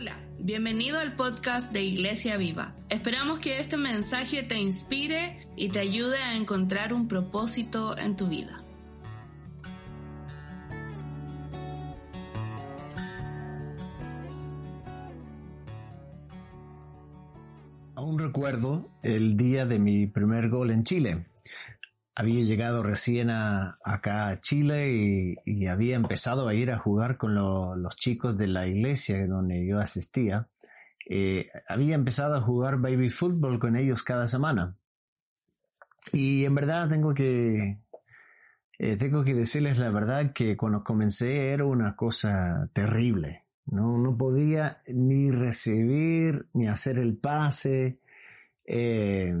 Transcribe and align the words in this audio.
Hola, 0.00 0.16
bienvenido 0.38 1.00
al 1.00 1.16
podcast 1.16 1.72
de 1.72 1.82
Iglesia 1.82 2.36
Viva. 2.36 2.72
Esperamos 2.88 3.40
que 3.40 3.58
este 3.58 3.76
mensaje 3.76 4.44
te 4.44 4.56
inspire 4.56 5.38
y 5.56 5.70
te 5.70 5.80
ayude 5.80 6.18
a 6.18 6.36
encontrar 6.36 6.92
un 6.92 7.08
propósito 7.08 7.98
en 7.98 8.16
tu 8.16 8.28
vida. 8.28 8.62
Aún 17.96 18.20
recuerdo 18.20 18.88
el 19.02 19.36
día 19.36 19.66
de 19.66 19.80
mi 19.80 20.06
primer 20.06 20.48
gol 20.48 20.70
en 20.70 20.84
Chile 20.84 21.26
había 22.18 22.42
llegado 22.42 22.82
recién 22.82 23.30
acá 23.30 24.26
a 24.26 24.40
Chile 24.40 25.36
y, 25.44 25.66
había 25.66 25.94
empezado 25.94 26.48
a 26.48 26.54
ir 26.54 26.72
a 26.72 26.76
jugar 26.76 27.16
con 27.16 27.36
los 27.36 27.96
chicos 27.96 28.36
de 28.36 28.48
la 28.48 28.66
iglesia 28.66 29.24
donde 29.28 29.64
yo 29.64 29.78
asistía. 29.78 30.48
Eh, 31.08 31.48
había 31.68 31.94
empezado 31.94 32.34
a 32.34 32.40
jugar 32.40 32.80
baby 32.80 33.08
fútbol 33.08 33.60
con 33.60 33.76
ellos 33.76 34.02
cada 34.02 34.26
semana. 34.26 34.76
Y 36.12 36.44
en 36.44 36.56
verdad 36.56 36.88
tengo 36.88 37.14
que, 37.14 37.78
eh, 38.80 38.96
tengo 38.96 39.22
que 39.22 39.34
decirles 39.34 39.78
la 39.78 39.90
verdad 39.90 40.32
que 40.32 40.56
cuando 40.56 40.82
comencé 40.82 41.52
era 41.52 41.66
una 41.66 41.94
cosa 41.94 42.68
terrible. 42.72 43.44
No, 43.66 43.96
no 43.96 44.18
podía 44.18 44.78
ni 44.92 45.30
recibir 45.30 46.48
ni 46.52 46.66
hacer 46.66 46.98
el 46.98 47.16
pase. 47.16 48.00
Eh, 48.64 49.32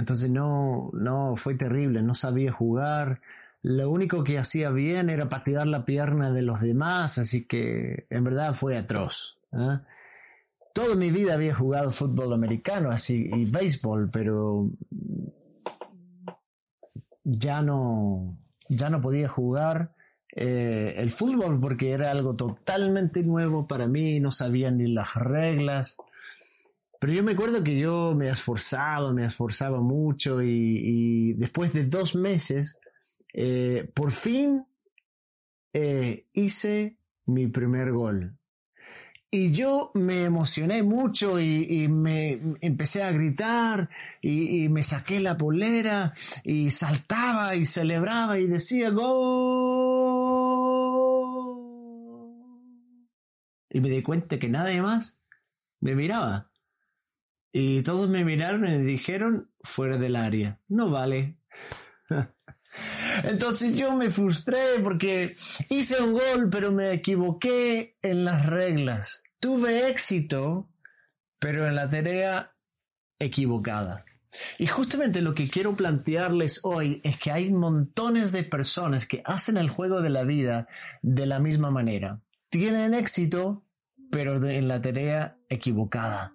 entonces 0.00 0.30
no, 0.30 0.90
no, 0.94 1.36
fue 1.36 1.54
terrible, 1.54 2.02
no 2.02 2.14
sabía 2.14 2.50
jugar. 2.50 3.20
Lo 3.62 3.90
único 3.90 4.24
que 4.24 4.38
hacía 4.38 4.70
bien 4.70 5.10
era 5.10 5.28
patear 5.28 5.66
la 5.66 5.84
pierna 5.84 6.30
de 6.32 6.40
los 6.40 6.62
demás, 6.62 7.18
así 7.18 7.46
que 7.46 8.06
en 8.08 8.24
verdad 8.24 8.54
fue 8.54 8.78
atroz. 8.78 9.38
¿eh? 9.52 9.78
Toda 10.72 10.94
mi 10.94 11.10
vida 11.10 11.34
había 11.34 11.54
jugado 11.54 11.90
fútbol 11.90 12.32
americano 12.32 12.90
así, 12.90 13.28
y 13.30 13.44
béisbol, 13.44 14.10
pero 14.10 14.70
ya 17.22 17.60
no, 17.60 18.38
ya 18.70 18.88
no 18.88 19.02
podía 19.02 19.28
jugar 19.28 19.92
eh, 20.34 20.94
el 20.96 21.10
fútbol 21.10 21.60
porque 21.60 21.90
era 21.90 22.10
algo 22.10 22.36
totalmente 22.36 23.22
nuevo 23.22 23.66
para 23.66 23.86
mí, 23.86 24.18
no 24.18 24.30
sabía 24.30 24.70
ni 24.70 24.86
las 24.86 25.14
reglas. 25.14 25.98
Pero 27.00 27.14
yo 27.14 27.22
me 27.22 27.32
acuerdo 27.32 27.64
que 27.64 27.78
yo 27.78 28.14
me 28.14 28.28
esforzaba, 28.28 29.10
me 29.14 29.24
esforzaba 29.24 29.80
mucho 29.80 30.42
y, 30.42 31.32
después 31.32 31.72
de 31.72 31.86
dos 31.86 32.14
meses, 32.14 32.78
eh, 33.32 33.90
por 33.94 34.12
fin 34.12 34.66
eh, 35.72 36.26
hice 36.34 36.98
mi 37.24 37.46
primer 37.46 37.92
gol. 37.92 38.36
Y 39.30 39.50
yo 39.50 39.92
me 39.94 40.24
emocioné 40.24 40.82
mucho 40.82 41.40
y, 41.40 41.88
me 41.88 42.38
empecé 42.60 43.02
a 43.02 43.12
gritar 43.12 43.88
y, 44.20 44.64
y, 44.64 44.68
me 44.68 44.82
saqué 44.82 45.20
la 45.20 45.38
polera 45.38 46.12
y 46.44 46.68
saltaba 46.70 47.56
y 47.56 47.64
celebraba 47.64 48.38
y 48.38 48.46
decía 48.46 48.90
gol. 48.90 49.30
Y 53.70 53.80
me 53.80 53.88
di 53.88 54.02
cuenta 54.02 54.38
que 54.38 54.50
nadie 54.50 54.82
más 54.82 55.18
me 55.80 55.94
miraba. 55.94 56.49
Y 57.52 57.82
todos 57.82 58.08
me 58.08 58.24
miraron 58.24 58.66
y 58.66 58.70
me 58.70 58.78
dijeron, 58.78 59.50
fuera 59.62 59.98
del 59.98 60.16
área, 60.16 60.60
no 60.68 60.90
vale. 60.90 61.36
Entonces 63.24 63.76
yo 63.76 63.92
me 63.94 64.10
frustré 64.10 64.78
porque 64.82 65.34
hice 65.68 66.00
un 66.02 66.12
gol, 66.12 66.48
pero 66.50 66.72
me 66.72 66.92
equivoqué 66.92 67.96
en 68.02 68.24
las 68.24 68.46
reglas. 68.46 69.22
Tuve 69.40 69.90
éxito, 69.90 70.70
pero 71.38 71.66
en 71.66 71.74
la 71.74 71.88
tarea 71.88 72.54
equivocada. 73.18 74.04
Y 74.58 74.66
justamente 74.66 75.22
lo 75.22 75.34
que 75.34 75.48
quiero 75.48 75.74
plantearles 75.74 76.60
hoy 76.64 77.00
es 77.02 77.18
que 77.18 77.32
hay 77.32 77.52
montones 77.52 78.30
de 78.30 78.44
personas 78.44 79.06
que 79.06 79.22
hacen 79.24 79.56
el 79.56 79.68
juego 79.68 80.02
de 80.02 80.10
la 80.10 80.22
vida 80.22 80.68
de 81.02 81.26
la 81.26 81.40
misma 81.40 81.70
manera. 81.70 82.20
Tienen 82.48 82.94
éxito, 82.94 83.64
pero 84.10 84.36
en 84.48 84.68
la 84.68 84.80
tarea 84.80 85.38
equivocada. 85.48 86.34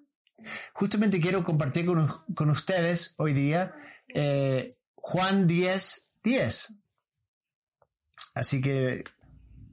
Justamente 0.73 1.19
quiero 1.19 1.43
compartir 1.43 1.85
con, 1.85 2.49
ustedes 2.49 3.15
hoy 3.17 3.33
día 3.33 3.73
eh, 4.07 4.69
Juan 4.95 5.47
10, 5.47 6.09
10. 6.23 6.75
Así 8.33 8.61
que 8.61 9.03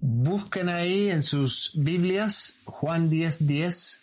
busquen 0.01 0.69
ahí 0.69 1.11
en 1.11 1.23
sus 1.23 1.73
Biblias 1.77 2.59
Juan 2.65 3.09
10, 3.09 3.47
10. 3.47 4.01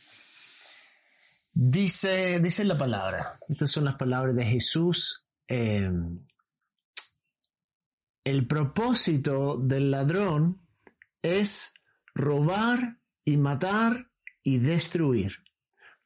Dice, 1.54 2.40
dice 2.40 2.64
la 2.64 2.78
palabra. 2.78 3.40
Estas 3.48 3.72
son 3.72 3.86
las 3.86 3.96
palabras 3.96 4.36
de 4.36 4.46
Jesús. 4.46 5.26
Eh, 5.48 5.92
el 8.24 8.48
propósito 8.48 9.58
del 9.58 9.92
ladrón 9.92 10.62
es 11.22 11.74
robar 12.14 12.98
y 13.26 13.38
matar 13.38 14.10
y 14.44 14.60
destruir. 14.60 15.34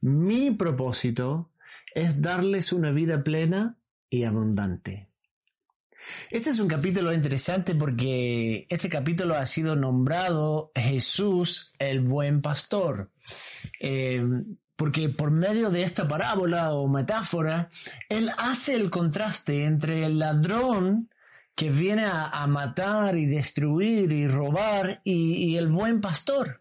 Mi 0.04 0.52
propósito 0.52 1.50
es 1.96 2.22
darles 2.22 2.74
una 2.74 2.92
vida 2.92 3.24
plena 3.24 3.78
y 4.10 4.26
abundante. 4.26 5.08
Este 6.30 6.50
es 6.50 6.60
un 6.60 6.68
capítulo 6.68 7.14
interesante 7.14 7.74
porque 7.74 8.68
este 8.68 8.90
capítulo 8.90 9.36
ha 9.36 9.46
sido 9.46 9.78
nombrado 9.78 10.74
Jesús 10.76 11.72
el 11.80 12.02
buen 12.02 12.42
pastor. 12.42 13.12
Eh, 13.80 14.22
porque 14.76 15.08
por 15.08 15.32
medio 15.32 15.70
de 15.70 15.84
esta 15.84 16.06
parábola 16.06 16.74
o 16.74 16.90
metáfora, 16.90 17.70
él 18.10 18.30
hace 18.38 18.76
el 18.76 18.90
contraste 18.90 19.64
entre 19.64 20.06
el 20.06 20.20
ladrón 20.20 21.10
que 21.56 21.70
viene 21.70 22.08
a, 22.12 22.46
matar 22.48 23.16
y 23.16 23.26
destruir 23.26 24.12
y 24.12 24.28
robar 24.28 25.00
y 25.06 25.56
el 25.56 25.70
buen 25.70 26.02
pastor. 26.02 26.60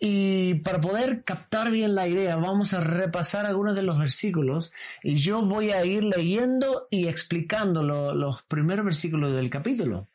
Y 0.00 0.54
para 0.56 0.80
poder 0.80 1.24
captar 1.24 1.72
bien 1.72 1.96
la 1.96 2.06
idea, 2.06 2.36
vamos 2.36 2.72
a 2.72 2.80
repasar 2.80 3.46
algunos 3.46 3.74
de 3.74 3.82
los 3.82 3.98
versículos 3.98 4.72
y 5.02 5.16
yo 5.16 5.42
voy 5.42 5.70
a 5.70 5.84
ir 5.84 6.04
leyendo 6.04 6.86
y 6.88 7.08
explicando 7.08 7.82
los 7.82 8.42
primeros 8.44 8.84
versículos 8.84 9.32
del 9.32 9.50
capítulo. 9.50 10.06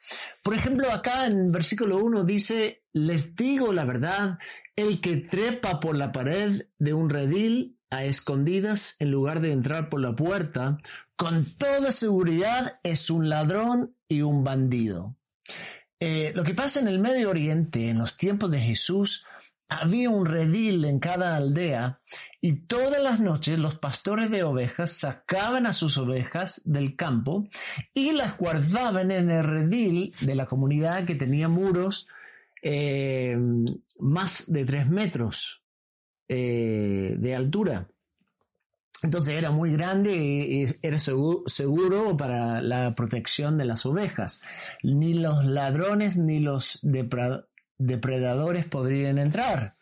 Por 0.42 0.54
ejemplo, 0.54 0.90
acá 0.90 1.26
en 1.26 1.52
versículo 1.52 1.98
1 1.98 2.24
dice, 2.24 2.84
les 2.94 3.36
digo 3.36 3.74
la 3.74 3.84
verdad, 3.84 4.40
el 4.78 5.02
que 5.02 5.18
trepa 5.18 5.82
por 5.82 5.98
la 5.98 6.14
pared 6.14 6.66
de 6.80 6.94
un 6.94 7.10
redil 7.10 7.78
a 7.90 8.06
escondidas 8.06 8.96
en 9.00 9.12
lugar 9.12 9.42
de 9.42 9.52
entrar 9.52 9.90
por 9.90 10.00
la 10.00 10.16
puerta, 10.16 10.80
con 11.18 11.58
toda 11.58 11.92
seguridad 11.92 12.80
es 12.84 13.10
un 13.10 13.28
ladrón 13.28 13.96
y 14.08 14.22
un 14.22 14.46
bandido. 14.46 15.18
Eh, 16.00 16.32
lo 16.36 16.44
que 16.44 16.54
pasa 16.54 16.80
en 16.80 16.88
el 16.88 17.00
Medio 17.00 17.30
Oriente 17.30 17.90
en 17.90 17.98
los 17.98 18.18
tiempos 18.18 18.52
de 18.52 18.60
Jesús 18.60 19.26
había 19.82 20.10
un 20.10 20.26
redil 20.26 20.86
en 20.86 21.00
cada 21.00 21.36
aldea 21.36 22.00
y 22.42 22.54
todas 22.68 23.02
las 23.02 23.20
noches 23.20 23.58
los 23.58 23.78
pastores 23.78 24.30
de 24.30 24.44
ovejas 24.44 24.92
sacaban 24.92 25.66
a 25.66 25.74
sus 25.74 25.98
ovejas 25.98 26.62
del 26.66 26.96
campo 26.96 27.48
y 27.94 28.12
las 28.12 28.38
guardaban 28.38 29.12
en 29.12 29.32
el 29.32 29.44
redil 29.44 30.14
de 30.22 30.36
la 30.36 30.46
comunidad 30.46 31.06
que 31.06 31.16
tenía 31.16 31.48
muros 31.48 32.08
eh, 32.62 33.38
más 34.00 34.52
de 34.52 34.66
tres 34.66 34.90
metros 34.90 35.64
eh, 36.28 37.16
de 37.18 37.36
altura. 37.36 37.88
Entonces 39.04 39.36
era 39.36 39.52
muy 39.52 39.74
grande 39.74 40.16
y 40.16 40.66
era 40.82 40.98
seguro, 40.98 42.16
para 42.18 42.62
la 42.62 42.96
protección 42.96 43.58
de 43.58 43.66
las 43.66 43.86
ovejas. 43.86 44.42
Ni 44.82 45.14
los 45.14 45.44
ladrones 45.44 46.18
ni 46.18 46.40
los 46.40 46.80
depredadores 47.86 48.66
podrían 48.66 49.18
entrar. 49.18 49.78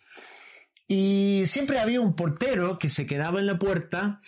Y 0.87 1.43
siempre 1.45 1.79
había 1.79 2.01
un 2.01 2.15
portero 2.15 2.77
que 2.77 2.89
se 2.89 3.07
quedaba 3.07 3.39
en 3.39 3.47
la 3.47 3.57
puerta 3.57 4.19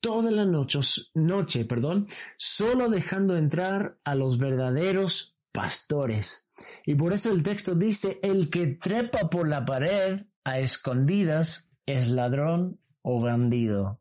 toda 0.00 0.30
la 0.30 0.44
noche, 0.44 0.80
noche 1.14 1.64
perdón, 1.64 2.08
solo 2.36 2.88
dejando 2.88 3.36
entrar 3.36 3.98
a 4.04 4.14
los 4.14 4.38
verdaderos 4.38 5.36
pastores. 5.52 6.48
Y 6.84 6.94
por 6.94 7.12
eso 7.12 7.32
el 7.32 7.42
texto 7.42 7.74
dice, 7.74 8.18
el 8.22 8.50
que 8.50 8.66
trepa 8.66 9.30
por 9.30 9.48
la 9.48 9.64
pared 9.64 10.26
a 10.44 10.58
escondidas 10.58 11.70
es 11.86 12.08
ladrón 12.08 12.80
o 13.02 13.20
bandido. 13.20 14.00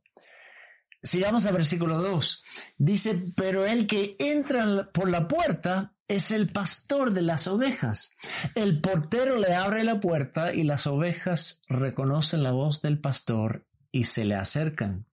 Sigamos 1.01 1.45
al 1.45 1.53
versículo 1.53 1.97
2. 1.99 2.43
Dice, 2.77 3.31
pero 3.35 3.65
el 3.65 3.87
que 3.87 4.17
entra 4.19 4.89
por 4.91 5.09
la 5.09 5.27
puerta 5.27 5.95
es 6.09 6.31
el 6.31 6.47
pastor 6.47 7.13
de 7.13 7.21
las 7.21 7.47
ovejas. 7.47 8.11
El 8.55 8.81
portero 8.81 9.37
le 9.37 9.53
abre 9.53 9.83
la 9.83 10.01
puerta 10.01 10.53
y 10.53 10.63
las 10.63 10.87
ovejas 10.87 11.61
reconocen 11.69 12.43
la 12.43 12.51
voz 12.51 12.81
del 12.81 12.99
pastor 12.99 13.67
y 13.91 14.05
se 14.05 14.25
le 14.25 14.35
acercan. 14.35 15.05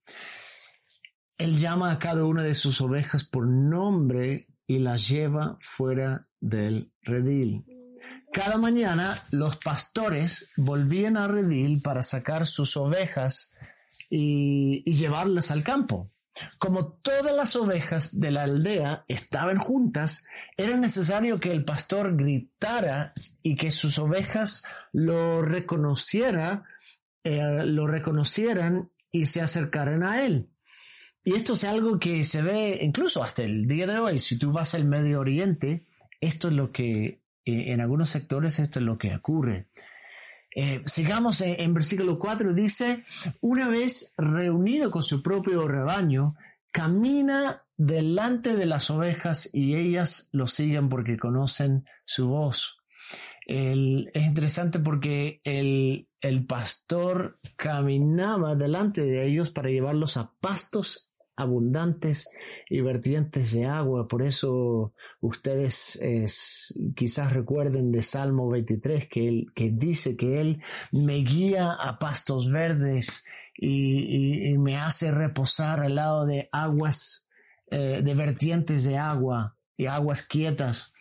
Él 1.37 1.59
llama 1.59 1.93
a 1.93 1.99
cada 1.99 2.25
una 2.25 2.43
de 2.43 2.55
sus 2.55 2.81
ovejas 2.81 3.25
por 3.25 3.47
nombre 3.47 4.49
y 4.67 4.79
las 4.79 5.07
lleva 5.07 5.59
fuera 5.61 6.29
del 6.41 6.91
redil. 7.03 7.67
Cada 8.33 8.57
mañana 8.57 9.15
los 9.31 9.59
pastores 9.59 10.53
volvían 10.57 11.19
a 11.19 11.29
redil 11.29 11.83
para 11.83 12.03
sacar 12.03 12.47
sus 12.47 12.75
ovejas 12.77 13.53
y, 14.09 14.83
y 14.91 14.95
llevarlas 14.95 15.51
al 15.51 15.63
campo. 15.63 16.11
Como 16.59 16.93
todas 17.03 17.35
las 17.35 17.57
ovejas 17.57 18.21
de 18.21 18.31
la 18.31 18.45
aldea 18.45 19.05
estaban 19.09 19.59
juntas, 19.59 20.27
era 20.57 20.77
necesario 20.77 21.41
que 21.41 21.53
el 21.53 21.65
pastor 21.65 22.17
gritara 22.17 23.13
y 23.43 23.57
que 23.57 23.71
sus 23.71 23.99
ovejas 23.99 24.65
lo 24.93 25.43
reconociera, 25.43 26.65
eh, 27.25 27.65
lo 27.65 27.87
reconocieran 27.87 28.91
y 29.11 29.27
se 29.27 29.41
acercaran 29.41 30.03
a 30.03 30.25
él. 30.25 30.51
Y 31.25 31.35
esto 31.35 31.55
es 31.55 31.65
algo 31.65 31.99
que 31.99 32.23
se 32.23 32.43
ve 32.43 32.79
incluso 32.83 33.25
hasta 33.25 33.43
el 33.43 33.67
día 33.67 33.87
de 33.87 33.99
hoy. 33.99 34.19
Si 34.19 34.39
tú 34.39 34.53
vas 34.53 34.75
al 34.75 34.85
Medio 34.85 35.21
Oriente, 35.21 35.87
esto 36.21 36.49
es 36.49 36.55
lo 36.55 36.71
que, 36.71 37.05
eh, 37.45 37.73
en 37.73 37.81
algunos 37.81 38.11
sectores, 38.11 38.59
esto 38.59 38.79
es 38.79 38.85
lo 38.85 38.97
que 38.97 39.15
ocurre. 39.15 39.67
Eh, 40.59 40.83
sigamos 40.87 41.43
en, 41.43 41.75
versículo 41.75 42.19
4, 42.19 42.55
dice, 42.55 43.05
una 43.43 43.69
vez 43.69 44.15
reunido 44.17 44.91
con 44.91 45.03
su 45.03 45.23
propio 45.23 45.69
rebaño, 45.69 46.35
camina 46.73 47.63
delante 47.77 48.57
de 48.57 48.65
las 48.65 48.89
ovejas 48.89 49.51
y 49.53 49.77
ellas 49.77 50.31
lo 50.33 50.47
siguen 50.47 50.89
porque 50.89 51.19
conocen 51.19 51.85
su 52.07 52.29
voz. 52.29 52.79
es 53.47 54.23
interesante 54.27 54.79
porque 54.79 55.43
el, 55.45 56.09
el 56.23 56.47
pastor 56.47 57.39
caminaba 57.57 58.55
delante 58.55 59.03
de 59.03 59.27
ellos 59.27 59.51
para 59.51 59.69
llevarlos 59.69 60.17
a 60.17 60.33
pastos 60.41 61.06
abundantes 61.37 62.29
y 62.69 62.81
vertientes 62.81 63.53
de 63.53 63.67
agua. 63.67 64.09
Por 64.09 64.23
eso 64.23 64.93
ustedes 65.21 66.03
quizás 66.97 67.33
recuerden 67.33 67.93
de 67.93 68.03
Salmo 68.03 68.49
23 68.49 69.09
que, 69.09 69.29
él, 69.29 69.47
que 69.55 69.71
dice 69.71 70.17
que 70.17 70.41
Él 70.41 70.63
me 70.93 71.17
guía 71.17 71.73
a 71.73 71.99
pastos 71.99 72.51
verdes 72.51 73.25
y, 73.59 74.57
me 74.59 74.77
hace 74.77 75.11
reposar 75.11 75.81
al 75.81 75.95
lado 75.95 76.27
de 76.27 76.49
aguas, 76.53 77.29
eh, 77.71 78.01
de 78.03 78.15
vertientes 78.15 78.85
de 78.85 78.99
agua 78.99 79.57
y 79.77 79.87
aguas 79.87 80.23
quietas. 80.23 80.93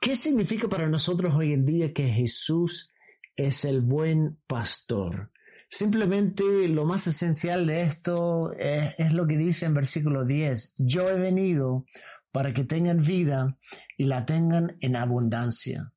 ¿Qué 0.00 0.16
significa 0.16 0.68
para 0.68 0.88
nosotros 0.88 1.34
hoy 1.34 1.52
en 1.52 1.64
día 1.64 1.92
que 1.92 2.08
Jesús 2.08 2.90
es 3.36 3.64
el 3.64 3.80
buen 3.80 4.38
pastor? 4.46 5.31
Simplemente 5.72 6.68
lo 6.68 6.84
más 6.84 7.06
esencial 7.06 7.66
de 7.66 7.80
esto 7.80 8.52
es, 8.58 9.14
lo 9.14 9.26
que 9.26 9.38
dice 9.38 9.64
en 9.64 9.72
versículo 9.72 10.26
10. 10.26 10.74
Yo 10.76 11.08
he 11.08 11.18
venido 11.18 11.86
para 12.30 12.52
que 12.52 12.64
tengan 12.64 13.00
vida 13.00 13.56
y 13.96 14.04
la 14.04 14.26
tengan 14.26 14.76
en 14.82 14.96
abundancia. 14.96 15.94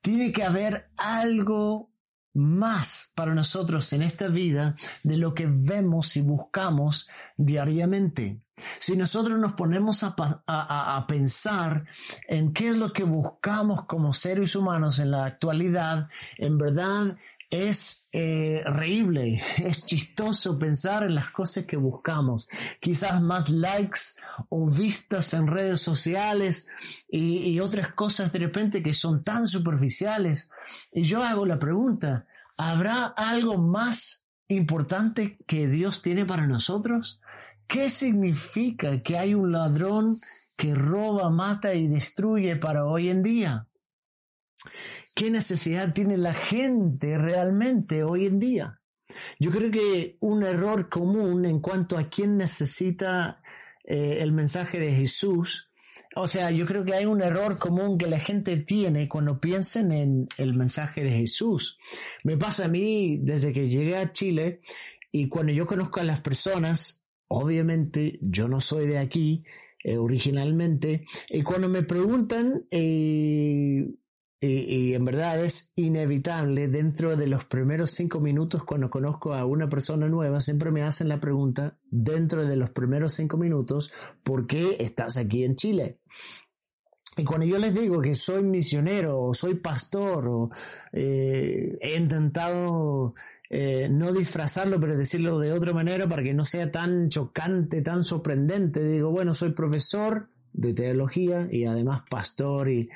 Tiene 0.00 0.32
que 0.32 0.44
haber 0.44 0.90
algo 0.96 1.90
más 2.34 3.10
para 3.16 3.34
nosotros 3.34 3.92
en 3.94 4.04
esta 4.04 4.28
vida 4.28 4.76
de 5.02 5.16
lo 5.16 5.34
que 5.34 5.48
vemos 5.48 6.16
y 6.16 6.20
buscamos 6.20 7.08
diariamente. 7.36 8.42
Si 8.78 8.96
nosotros 8.96 9.40
nos 9.40 9.54
ponemos 9.54 10.04
a, 10.04 10.14
a, 10.46 11.04
pensar 11.08 11.84
en 12.28 12.52
qué 12.52 12.68
es 12.68 12.76
lo 12.76 12.92
que 12.92 13.02
buscamos 13.02 13.86
como 13.86 14.12
seres 14.12 14.54
humanos 14.54 15.00
en 15.00 15.10
la 15.10 15.24
actualidad, 15.24 16.08
en 16.38 16.58
verdad 16.58 17.18
es 17.50 18.08
eh, 18.12 18.62
reíble, 18.66 19.40
es 19.58 19.84
chistoso 19.84 20.58
pensar 20.58 21.04
en 21.04 21.14
las 21.14 21.30
cosas 21.30 21.64
que 21.64 21.76
buscamos. 21.76 22.48
Quizás 22.80 23.22
más 23.22 23.48
likes 23.48 24.00
o 24.48 24.70
vistas 24.70 25.32
en 25.34 25.46
redes 25.46 25.80
sociales 25.80 26.68
y, 27.08 27.50
y 27.50 27.60
otras 27.60 27.92
cosas 27.92 28.32
de 28.32 28.40
repente 28.40 28.82
que 28.82 28.94
son 28.94 29.22
tan 29.22 29.46
superficiales. 29.46 30.50
Y 30.92 31.02
yo 31.02 31.22
hago 31.22 31.46
la 31.46 31.58
pregunta, 31.58 32.26
¿habrá 32.56 33.06
algo 33.06 33.58
más 33.58 34.26
importante 34.48 35.38
que 35.46 35.68
Dios 35.68 36.02
tiene 36.02 36.24
para 36.24 36.46
nosotros? 36.46 37.20
¿Qué 37.66 37.88
significa 37.88 39.02
que 39.02 39.18
hay 39.18 39.34
un 39.34 39.52
ladrón 39.52 40.18
que 40.56 40.74
roba, 40.74 41.30
mata 41.30 41.74
y 41.74 41.88
destruye 41.88 42.56
para 42.56 42.84
hoy 42.84 43.10
en 43.10 43.22
día? 43.22 43.66
¿Qué 45.14 45.30
necesidad 45.30 45.92
tiene 45.92 46.16
la 46.16 46.34
gente 46.34 47.18
realmente 47.18 48.04
hoy 48.04 48.26
en 48.26 48.38
día? 48.38 48.80
Yo 49.38 49.50
creo 49.50 49.70
que 49.70 50.16
un 50.20 50.42
error 50.42 50.88
común 50.88 51.44
en 51.44 51.60
cuanto 51.60 51.96
a 51.96 52.08
quién 52.08 52.36
necesita 52.36 53.40
eh, 53.84 54.18
el 54.20 54.32
mensaje 54.32 54.78
de 54.78 54.92
Jesús, 54.92 55.70
o 56.14 56.26
sea, 56.26 56.50
yo 56.50 56.64
creo 56.64 56.84
que 56.84 56.94
hay 56.94 57.04
un 57.04 57.20
error 57.20 57.58
común 57.58 57.98
que 57.98 58.06
la 58.06 58.18
gente 58.18 58.56
tiene 58.56 59.08
cuando 59.08 59.38
piensan 59.38 59.92
en 59.92 60.28
el 60.38 60.54
mensaje 60.54 61.02
de 61.02 61.10
Jesús. 61.10 61.78
Me 62.24 62.36
pasa 62.36 62.64
a 62.64 62.68
mí 62.68 63.18
desde 63.22 63.52
que 63.52 63.68
llegué 63.68 63.96
a 63.96 64.12
Chile 64.12 64.60
y 65.12 65.28
cuando 65.28 65.52
yo 65.52 65.66
conozco 65.66 66.00
a 66.00 66.04
las 66.04 66.20
personas, 66.20 67.06
obviamente 67.28 68.18
yo 68.22 68.48
no 68.48 68.60
soy 68.60 68.86
de 68.86 68.98
aquí 68.98 69.44
eh, 69.84 69.98
originalmente, 69.98 71.04
y 71.28 71.42
cuando 71.42 71.68
me 71.68 71.82
preguntan 71.82 72.64
eh, 72.70 73.86
y, 74.38 74.94
en 74.94 75.04
verdad 75.04 75.42
es 75.42 75.72
inevitable 75.76 76.68
dentro 76.68 77.16
de 77.16 77.26
los 77.26 77.44
primeros 77.46 77.90
cinco 77.92 78.20
minutos 78.20 78.64
cuando 78.64 78.90
conozco 78.90 79.32
a 79.32 79.46
una 79.46 79.68
persona 79.68 80.08
nueva, 80.08 80.40
siempre 80.40 80.70
me 80.70 80.82
hacen 80.82 81.08
la 81.08 81.20
pregunta 81.20 81.78
dentro 81.90 82.44
de 82.44 82.56
los 82.56 82.70
primeros 82.70 83.14
cinco 83.14 83.38
minutos, 83.38 83.92
¿por 84.22 84.46
qué 84.46 84.76
estás 84.78 85.16
aquí 85.16 85.44
en 85.44 85.56
Chile? 85.56 86.00
Y 87.16 87.24
cuando 87.24 87.46
yo 87.46 87.56
les 87.56 87.74
digo 87.74 88.02
que 88.02 88.14
soy 88.14 88.42
misionero 88.42 89.18
o 89.18 89.32
soy 89.32 89.54
pastor 89.54 90.28
o 90.28 90.50
eh, 90.92 91.78
he 91.80 91.96
intentado 91.96 93.14
eh, 93.48 93.88
no 93.90 94.12
disfrazarlo, 94.12 94.78
pero 94.78 94.98
decirlo 94.98 95.38
de 95.38 95.52
otra 95.52 95.72
manera 95.72 96.06
para 96.06 96.22
que 96.22 96.34
no 96.34 96.44
sea 96.44 96.70
tan 96.70 97.08
chocante, 97.08 97.80
tan 97.80 98.04
sorprendente, 98.04 98.86
digo, 98.86 99.10
bueno, 99.10 99.32
soy 99.32 99.52
profesor 99.52 100.28
de 100.52 100.74
teología 100.74 101.48
y 101.50 101.64
además 101.64 102.02
pastor 102.10 102.68
y, 102.68 102.90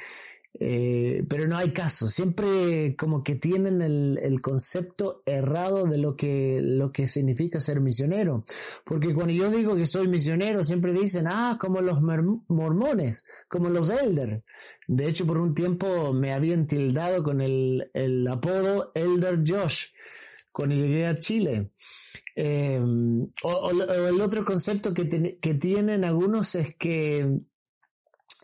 eh, 0.59 1.25
pero 1.29 1.47
no 1.47 1.57
hay 1.57 1.73
caso, 1.73 2.09
siempre 2.09 2.97
como 2.99 3.23
que 3.23 3.37
tienen 3.37 3.81
el, 3.81 4.41
concepto 4.43 5.23
errado 5.25 5.87
de 5.87 5.97
lo 5.97 6.17
que, 6.17 6.61
lo 6.63 6.93
que 6.93 7.07
significa 7.07 7.61
ser 7.61 7.81
misionero. 7.81 8.45
Porque 8.85 9.15
cuando 9.15 9.33
yo 9.33 9.51
digo 9.51 9.77
que 9.77 9.87
soy 9.87 10.09
misionero, 10.09 10.65
siempre 10.65 10.93
dicen, 10.93 11.27
ah, 11.29 11.57
como 11.61 11.81
los 11.81 12.01
mormones, 12.03 13.25
como 13.49 13.69
los 13.71 13.91
elder. 13.91 14.43
De 14.89 15.09
hecho, 15.09 15.27
por 15.27 15.39
un 15.39 15.55
tiempo 15.55 16.13
me 16.13 16.33
habían 16.33 16.67
tildado 16.67 17.23
con 17.23 17.41
el, 17.41 18.27
apodo 18.29 18.91
Elder 18.95 19.43
Josh 19.47 19.89
cuando 20.51 20.75
llegué 20.75 21.07
a 21.07 21.17
Chile. 21.17 21.71
Eh, 22.35 22.81
o, 23.43 23.71
el 24.09 24.21
otro 24.21 24.45
concepto 24.45 24.95
que, 24.95 25.39
que 25.41 25.55
tienen 25.55 26.05
algunos 26.05 26.55
es 26.55 26.75
que 26.77 27.41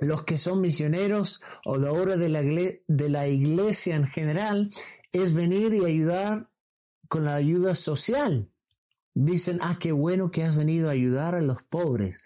los 0.00 0.24
que 0.24 0.36
son 0.36 0.60
misioneros 0.60 1.42
o 1.64 1.78
la 1.78 1.92
obra 1.92 2.16
de 2.16 2.28
la, 2.28 3.28
iglesia 3.28 3.96
en 3.96 4.06
general 4.06 4.70
es 5.12 5.34
venir 5.34 5.74
y 5.74 5.84
ayudar 5.84 6.50
con 7.08 7.24
la 7.24 7.34
ayuda 7.34 7.74
social. 7.74 8.50
Dicen, 9.14 9.58
ah, 9.62 9.78
qué 9.80 9.92
bueno 9.92 10.30
que 10.30 10.42
has 10.42 10.56
venido 10.56 10.88
a 10.88 10.92
ayudar 10.92 11.34
a 11.34 11.40
los 11.40 11.62
pobres. 11.62 12.20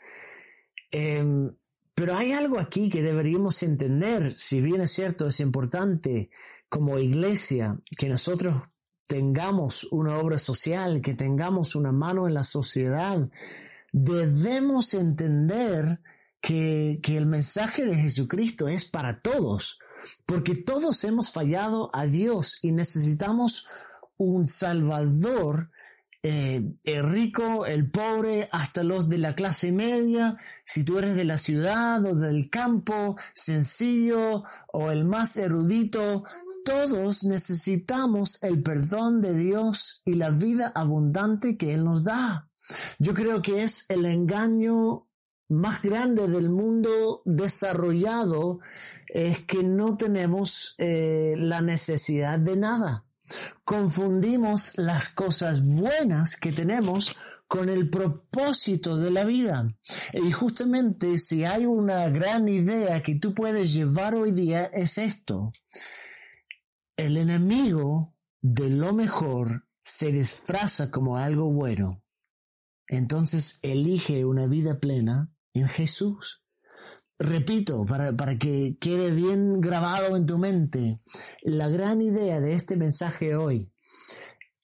Em, 0.91 1.55
pero 1.95 2.17
hay 2.17 2.33
algo 2.33 2.59
aquí 2.59 2.89
que 2.89 3.03
deberíamos 3.03 3.63
entender, 3.63 4.33
si 4.33 4.61
bien 4.61 4.81
es 4.81 4.91
cierto, 4.91 5.29
es 5.29 5.39
importante 5.39 6.31
como 6.69 6.99
iglesia 6.99 7.79
que 7.97 8.09
nosotros 8.09 8.57
tengamos 9.07 9.85
una 9.93 10.19
obra 10.19 10.39
social, 10.39 11.01
que 11.01 11.15
tengamos 11.15 11.77
una 11.77 11.93
mano 11.93 12.27
en 12.27 12.35
la 12.35 12.45
sociedad. 12.45 13.29
Debemos 13.93 14.95
entender 14.95 16.01
que, 16.41 17.01
el 17.07 17.27
mensaje 17.27 17.85
de 17.85 17.97
Jesucristo 17.97 18.69
es 18.69 18.85
para 18.85 19.21
todos, 19.21 19.79
porque 20.27 20.55
todos 20.55 21.05
hemos 21.05 21.31
fallado 21.31 21.91
a 21.93 22.07
Dios 22.07 22.59
y 22.63 22.73
necesitamos 22.73 23.69
un 24.17 24.47
Salvador 24.47 25.71
eh, 26.23 26.63
el 26.85 27.11
rico, 27.11 27.65
el 27.65 27.91
pobre, 27.91 28.49
hasta 28.53 28.83
los 28.83 29.09
de 29.09 29.17
la 29.17 29.35
clase 29.35 29.73
media, 29.73 30.37
si 30.65 30.85
tú 30.85 30.99
eres 30.99 31.15
de 31.15 31.25
la 31.25 31.39
ciudad 31.39 32.05
o 32.05 32.15
del 32.15 32.51
campo, 32.51 33.17
sencillo 33.33 34.45
o 34.71 34.91
el 34.91 35.05
más 35.05 35.39
erudito, 35.39 36.25
todos 36.63 37.25
necesitamos 37.25 38.43
el 38.43 38.63
perdón 38.63 39.23
de 39.23 39.35
Dios 39.35 40.03
y 40.05 40.15
la 40.15 40.29
vida 40.29 40.71
abundante 40.75 41.57
que 41.57 41.73
Él 41.73 41.85
nos 41.85 42.05
da. 42.05 42.51
Yo 42.99 43.15
creo 43.15 43.41
que 43.41 43.63
es 43.63 43.89
el 43.89 44.05
engaño 44.05 45.09
más 45.51 45.83
grande 45.83 46.29
del 46.29 46.49
mundo 46.49 47.23
desarrollado 47.25 48.61
es 49.09 49.41
que 49.41 49.63
no 49.63 49.97
tenemos 49.97 50.75
eh, 50.79 51.35
la 51.37 51.61
necesidad 51.61 52.39
de 52.39 52.57
nada. 52.57 53.05
Confundimos 53.65 54.79
las 54.79 55.09
cosas 55.11 55.63
buenas 55.65 56.37
que 56.37 56.53
tenemos 56.53 57.17
con 57.49 57.69
el 57.69 57.91
propósito 57.91 58.97
de 58.97 59.11
la 59.11 59.25
vida. 59.25 59.77
Y 60.13 60.31
justamente 60.31 61.19
si 61.19 61.45
hay 61.45 61.67
una 61.67 62.09
gran 62.11 62.49
idea 62.49 63.03
que 63.03 63.17
tú 63.17 63.35
puedes 63.35 63.73
llevar 63.73 64.15
hoy 64.15 64.31
día 64.31 64.65
es 64.67 64.99
esto. 64.99 65.53
el 66.97 67.17
enemigo 67.17 68.15
de 68.41 68.71
lo 68.71 68.93
mejor 68.93 69.67
se 69.83 70.13
disfraza 70.13 70.91
como 70.91 71.17
algo 71.17 71.51
bueno. 71.51 72.05
Entonces 72.87 73.59
elige 73.63 74.25
una 74.25 74.47
vida 74.47 74.79
plena 74.79 75.33
en 75.55 75.69
Jesús. 75.69 76.43
Repito, 77.19 77.85
para, 77.85 78.17
para, 78.17 78.39
que 78.39 78.79
quede 78.81 79.11
bien 79.11 79.61
grabado 79.61 80.17
en 80.17 80.27
tu 80.27 80.39
mente, 80.39 81.03
la 81.43 81.69
gran 81.69 82.01
idea 82.01 82.41
de 82.41 82.55
este 82.55 82.77
mensaje 82.77 83.37
hoy 83.37 83.71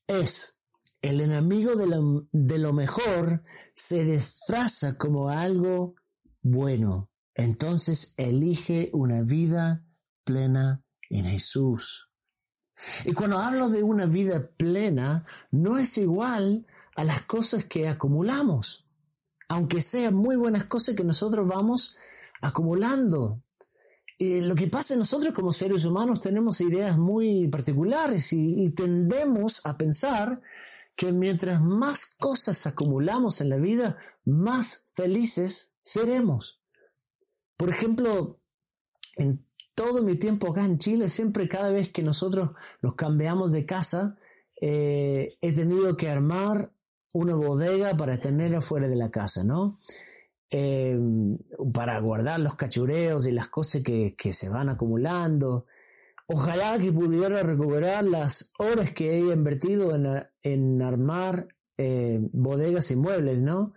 es 0.07 0.59
el 1.03 1.21
enemigo 1.21 1.77
de 1.77 1.87
lo, 1.87 2.27
de 2.33 2.59
lo 2.59 2.73
mejor 2.73 3.45
se 3.75 4.05
disfraza 4.05 4.97
como 4.97 5.29
algo 5.29 5.95
bueno. 6.43 7.11
Entonces 7.35 8.15
elige 8.17 8.91
una 8.93 9.23
vida 9.23 9.85
plena 10.25 10.83
en 11.11 11.25
Jesús. 11.27 12.11
Y 13.05 13.13
cuando 13.13 13.39
hablo 13.39 13.69
de 13.69 13.83
una 13.83 14.07
vida 14.07 14.51
plena, 14.57 15.25
no 15.51 15.79
es 15.79 15.99
igual 15.99 16.67
a 16.95 17.05
las 17.05 17.25
cosas 17.25 17.65
que 17.65 17.89
acumulamos, 17.89 18.86
aunque 19.49 19.81
sean 19.83 20.15
muy 20.15 20.37
buenas 20.37 20.65
cosas 20.65 20.97
que 20.97 21.05
nosotros 21.05 21.47
vamos 21.47 21.97
acumulando. 22.43 23.43
Y 24.19 24.41
lo 24.41 24.55
que 24.55 24.67
pasa 24.67 24.95
es 24.95 24.99
nosotros 24.99 25.35
como 25.35 25.53
seres 25.53 25.85
humanos 25.85 26.21
tenemos 26.21 26.61
ideas 26.61 26.97
muy 26.97 27.49
particulares 27.49 28.33
y, 28.33 28.65
y 28.65 28.71
tendemos 28.71 29.65
a 29.67 29.77
pensar 29.77 30.41
que 30.97 31.13
mientras 31.13 31.61
más 31.61 32.07
cosas 32.19 32.67
acumulamos 32.67 33.41
en 33.43 33.51
la 33.51 33.57
vida, 33.57 33.99
más 34.25 34.93
felices 34.95 35.75
seremos. 35.83 36.63
Por 37.59 37.69
ejemplo, 37.69 38.41
en 39.17 39.47
todo 39.75 40.03
mi 40.03 40.17
tiempo 40.17 40.51
acá 40.51 40.65
en 40.65 40.79
Chile, 40.79 41.11
siempre 41.11 41.49
cada 41.49 41.71
vez 41.71 41.91
que 41.91 42.03
nosotros 42.03 42.51
nos 42.81 42.95
cambiamos 42.95 43.53
de 43.53 43.67
casa, 43.67 44.17
eh, 44.61 45.37
he 45.43 45.53
tenido 45.53 45.97
que 45.99 46.09
armar 46.09 46.73
una 47.17 47.35
bodega 47.35 47.97
para 47.97 48.19
tener 48.19 48.55
afuera 48.55 48.89
de 48.89 48.97
la 48.97 49.11
casa, 49.11 49.45
¿no? 49.45 49.79
Eh, 50.51 50.99
para 51.73 51.99
guardar 52.01 52.41
los 52.41 52.55
cachureos 52.55 53.27
y 53.27 53.33
las 53.33 53.49
cosas 53.49 53.83
que, 53.83 54.15
se 54.33 54.49
van 54.49 54.69
acumulando. 54.69 55.67
Ojalá 56.29 56.79
que 56.79 56.93
pudiera 56.93 57.43
recuperar 57.43 58.05
las 58.05 58.53
horas 58.59 58.93
que 58.93 59.15
he 59.15 59.19
invertido 59.19 59.95
en, 59.95 60.25
en 60.43 60.83
armar 60.83 61.49
eh, 61.77 62.19
bodegas 62.33 62.91
y 62.91 62.97
muebles, 62.97 63.43
¿no? 63.43 63.75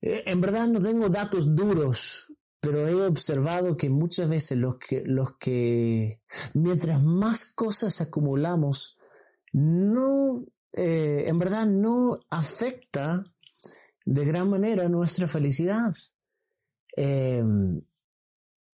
En 0.00 0.40
verdad 0.40 0.66
no 0.68 0.80
tengo 0.80 1.08
datos 1.08 1.54
duros 1.54 2.32
pero 2.62 2.86
he 2.86 2.94
observado 2.94 3.76
que 3.76 3.90
muchas 3.90 4.30
veces 4.30 4.56
los 4.56 4.78
que, 4.78 5.02
los 5.04 5.36
que 5.36 6.20
mientras 6.54 7.02
más 7.02 7.52
cosas 7.52 8.00
acumulamos, 8.00 8.96
no, 9.52 10.44
eh, 10.72 11.24
en 11.26 11.38
verdad 11.38 11.66
no 11.66 12.18
afecta 12.30 13.24
de 14.04 14.24
gran 14.24 14.48
manera 14.48 14.88
nuestra 14.88 15.28
felicidad. 15.28 15.94
Em, 16.96 17.82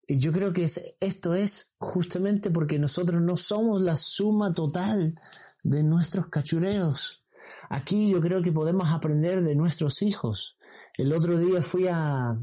y 0.07 0.19
yo 0.19 0.33
creo 0.33 0.53
que 0.53 0.67
esto 1.01 1.35
es 1.35 1.75
justamente 1.79 2.51
porque 2.51 2.79
nosotros 2.79 3.21
no 3.21 3.37
somos 3.37 3.83
la 3.83 3.97
suma 3.97 4.55
total 4.55 5.15
de 5.63 5.83
nuestros 5.83 6.29
cachureos. 6.29 7.25
Aquí 7.69 8.11
yo 8.11 8.21
creo 8.21 8.43
que 8.43 8.53
podemos 8.53 8.91
aprender 8.91 9.43
de 9.43 9.55
nuestros 9.55 10.03
hijos. 10.03 10.57
El 10.97 11.13
otro 11.13 11.39
día 11.39 11.63
fui 11.63 11.87
a, 11.89 12.39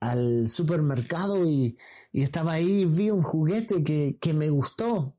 al 0.00 0.48
supermercado 0.48 1.46
y, 1.46 1.78
estaba 2.12 2.52
ahí, 2.52 2.86
vi 2.86 3.10
un 3.10 3.22
juguete 3.22 3.84
que, 3.84 4.34
me 4.34 4.48
gustó. 4.48 5.16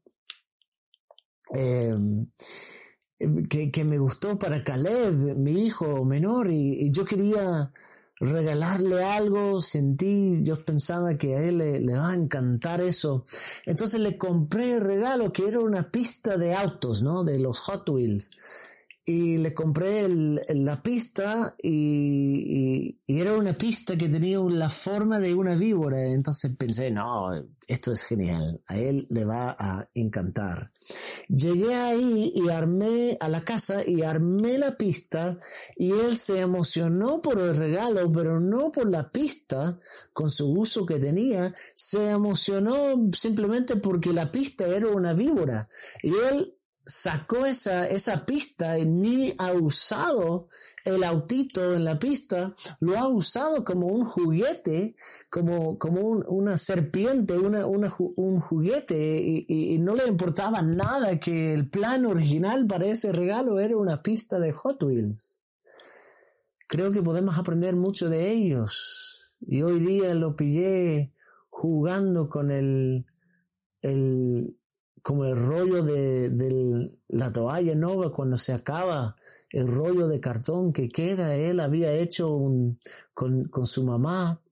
Em, 1.54 2.28
que, 3.18 3.84
me 3.84 3.98
gustó 3.98 4.38
para 4.38 4.64
Caleb, 4.64 5.36
mi 5.36 5.66
hijo 5.66 6.06
menor, 6.06 6.52
y, 6.52 6.92
yo 6.92 7.06
quería 7.06 7.72
regalarle 8.20 9.04
algo, 9.04 9.62
sentí, 9.62 10.40
yo 10.42 10.64
pensaba 10.64 11.18
que 11.18 11.36
a 11.36 11.42
él 11.42 11.60
le, 11.60 11.80
le, 11.80 11.96
va 11.96 12.12
a 12.12 12.16
encantar 12.16 12.82
eso. 12.82 13.26
Entonces 13.66 14.02
le 14.02 14.18
compré 14.18 14.74
el 14.74 14.82
regalo 14.82 15.32
que 15.32 15.48
era 15.48 15.60
una 15.60 15.92
pista 15.92 16.38
de 16.38 16.56
autos, 16.56 17.04
¿no? 17.04 17.24
De 17.24 17.38
los 17.40 17.60
Hot 17.60 17.88
Wheels 17.90 18.32
y 19.10 19.38
le 19.38 19.54
compré 19.54 20.06
la 20.10 20.84
pista 20.84 21.56
y, 21.64 22.98
era 23.08 23.38
una 23.38 23.54
pista 23.54 23.98
que 23.98 24.10
tenía 24.10 24.38
la 24.40 24.70
forma 24.70 25.18
de 25.22 25.34
una 25.34 25.56
víbora. 25.56 26.04
Entonces 26.04 26.54
pensé, 26.58 26.92
no, 26.92 27.32
esto 27.68 27.94
es 27.94 28.04
genial, 28.04 28.62
a 28.68 28.78
él 28.78 29.08
le 29.10 29.24
va 29.24 29.56
a 29.58 29.88
encantar. 29.94 30.72
Llegué 31.30 31.74
ahí 31.74 32.34
y 32.36 32.50
armé 32.50 33.16
a 33.22 33.30
la 33.30 33.46
casa 33.46 33.88
y 33.88 34.02
armé 34.02 34.58
la 34.58 34.76
pista 34.76 35.40
y 35.78 35.92
él 35.92 36.18
se 36.18 36.42
emocionó 36.42 37.22
por 37.22 37.40
el 37.40 37.56
regalo, 37.56 38.12
pero 38.12 38.42
no 38.42 38.72
por 38.72 38.90
la 38.90 39.10
pista 39.10 39.80
con 40.12 40.30
su 40.30 40.52
uso 40.52 40.86
que 40.86 41.00
tenía, 41.00 41.56
se 41.76 42.10
emocionó 42.10 43.10
simplemente 43.14 43.78
porque 43.78 44.12
la 44.12 44.30
pista 44.30 44.68
era 44.68 44.90
una 44.90 45.14
víbora. 45.14 45.70
Y 46.04 46.10
él 46.10 46.57
sacó 46.88 47.46
esa, 47.46 47.88
esa 47.88 48.26
pista 48.26 48.80
y 48.80 48.86
ni 48.86 49.34
ha 49.38 49.52
usado 49.52 50.48
el 50.86 51.04
autito 51.04 51.74
en 51.74 51.84
la 51.84 52.00
pista, 52.00 52.56
lo 52.80 52.98
ha 52.98 53.08
usado 53.10 53.66
como 53.66 53.88
un 53.88 54.06
juguete, 54.06 54.96
como, 55.30 55.78
como 55.78 56.00
una 56.02 56.58
serpiente, 56.58 57.38
una, 57.38 57.66
un 57.66 58.40
juguete, 58.40 59.20
y, 59.20 59.46
y, 59.48 59.78
no 59.80 59.96
le 59.96 60.08
importaba 60.08 60.62
nada 60.62 61.20
que 61.20 61.54
el 61.54 61.70
plan 61.70 62.06
original 62.06 62.66
para 62.66 62.86
ese 62.86 63.12
regalo 63.12 63.60
era 63.60 63.76
una 63.76 64.02
pista 64.02 64.40
de 64.40 64.54
Hot 64.54 64.82
Wheels. 64.82 65.42
Creo 66.68 66.92
que 66.94 67.04
podemos 67.04 67.38
aprender 67.38 67.76
mucho 67.76 68.10
de 68.10 68.32
ellos. 68.32 69.34
Y 69.42 69.62
hoy 69.62 69.80
día 69.80 70.14
lo 70.16 70.36
pillé 70.36 71.14
jugando 71.50 72.30
con 72.30 72.50
el, 72.50 73.06
el, 73.82 74.58
como 75.08 75.24
el 75.24 75.38
rollo 75.38 75.84
de, 75.84 76.92
la 77.08 77.32
toalla 77.32 77.74
nova 77.76 78.12
cuando 78.12 78.38
se 78.38 78.52
acaba 78.52 79.16
el 79.50 79.72
rollo 79.72 80.10
de 80.10 80.20
cartón 80.20 80.74
que 80.74 80.90
queda, 80.90 81.34
él 81.34 81.62
había 81.62 81.94
hecho 81.94 82.36
un, 82.36 82.78
con, 83.14 83.50
su 83.64 83.86
mamá 83.86 84.44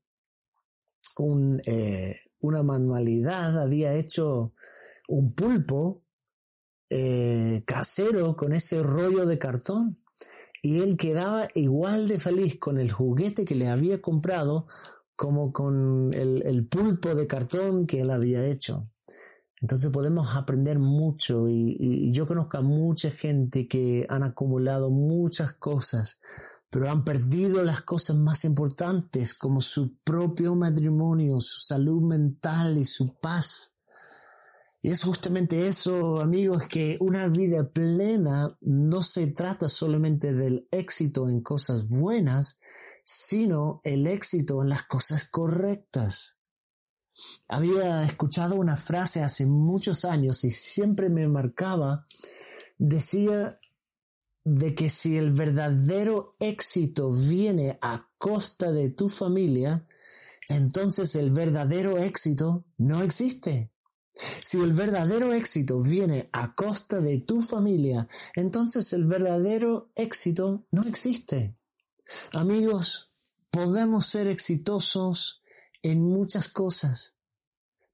un, 1.18 1.62
eh, 1.66 2.16
una 2.40 2.64
manualidad, 2.64 3.62
había 3.62 3.96
hecho 3.96 4.54
un 5.10 5.36
pulpo 5.36 6.06
eh, 6.90 7.64
casero 7.68 8.38
con 8.38 8.54
ese 8.54 8.82
rollo 8.82 9.26
de 9.26 9.38
cartón 9.38 10.02
y 10.62 10.80
él 10.80 10.96
quedaba 10.96 11.50
igual 11.54 12.08
de 12.08 12.18
feliz 12.18 12.60
con 12.60 12.80
el 12.80 12.94
juguete 12.94 13.44
que 13.44 13.56
le 13.56 13.68
había 13.68 14.02
comprado 14.02 14.68
como 15.18 15.52
con 15.52 16.12
el 16.14 16.66
pulpo 16.66 17.14
de 17.14 17.28
cartón 17.28 17.86
que 17.86 18.00
él 18.00 18.10
había 18.10 18.48
hecho. 18.48 18.90
Entonces 19.62 19.90
podemos 19.90 20.36
aprender 20.36 20.80
mucho 20.80 21.48
y, 21.50 22.12
yo 22.12 22.28
conozco 22.28 22.58
a 22.58 22.62
mucha 22.62 23.10
gente 23.10 23.68
que 23.68 24.06
han 24.10 24.24
acumulado 24.24 24.90
muchas 24.90 25.54
cosas, 25.54 26.20
pero 26.70 26.90
han 26.90 27.04
perdido 27.04 27.64
las 27.64 27.82
cosas 27.82 28.18
más 28.18 28.44
importantes 28.44 29.34
como 29.34 29.62
su 29.62 29.98
propio 30.04 30.56
matrimonio, 30.56 31.40
su 31.40 31.60
salud 31.60 32.02
mental 32.02 32.78
y 32.78 32.84
su 32.84 33.16
paz. 33.16 33.78
Y 34.82 34.92
es 34.92 35.04
justamente 35.04 35.68
eso, 35.68 36.20
amigos, 36.20 36.68
que 36.68 36.98
una 37.00 37.28
vida 37.28 37.72
plena 37.72 38.56
no 38.62 39.02
se 39.02 39.28
trata 39.28 39.68
solamente 39.68 40.34
del 40.34 40.68
éxito 40.70 41.28
en 41.28 41.42
cosas 41.42 41.88
buenas, 41.88 42.60
sino 43.04 43.82
el 43.84 44.06
éxito 44.06 44.62
en 44.62 44.70
las 44.70 44.84
cosas 44.84 45.24
correctas. 45.24 46.38
Había 47.48 48.04
escuchado 48.04 48.56
una 48.56 48.78
frase 48.78 49.22
hace 49.24 49.46
muchos 49.46 50.06
años 50.06 50.44
y 50.44 50.52
siempre 50.52 51.10
me 51.10 51.28
marcaba. 51.28 52.06
Decía 52.78 53.60
de 54.44 54.76
que 54.76 54.90
si 54.90 55.18
el 55.18 55.32
verdadero 55.32 56.36
éxito 56.40 57.12
viene 57.12 57.80
a 57.82 58.10
costa 58.18 58.72
de 58.72 58.90
tu 58.90 59.10
familia, 59.10 59.88
entonces 60.50 61.16
el 61.16 61.32
verdadero 61.32 61.98
éxito 61.98 62.66
no 62.78 63.02
existe. 63.02 63.72
Si 64.44 64.62
el 64.62 64.74
verdadero 64.74 65.34
éxito 65.34 65.82
viene 65.82 66.30
a 66.32 66.56
costa 66.56 67.02
de 67.02 67.20
tu 67.20 67.42
familia, 67.42 68.08
entonces 68.36 68.94
el 68.94 69.06
verdadero 69.06 69.92
éxito 69.96 70.66
no 70.72 70.84
existe. 70.84 71.56
Amigos, 72.34 73.12
podemos 73.50 74.06
ser 74.06 74.28
exitosos 74.28 75.42
en 75.86 76.02
muchas 76.02 76.48
cosas, 76.48 77.16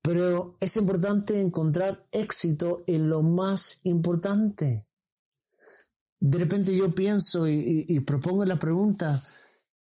pero 0.01 0.55
es 0.62 0.77
importante 0.77 1.41
encontrar 1.41 2.07
éxito 2.13 2.86
en 2.88 3.10
lo 3.10 3.21
más 3.21 3.81
importante. 3.83 4.88
De 6.21 6.38
repente 6.38 6.74
yo 6.74 6.95
pienso 6.95 7.50
y, 7.50 8.00
propongo 8.00 8.45
la 8.45 8.57
pregunta, 8.57 9.21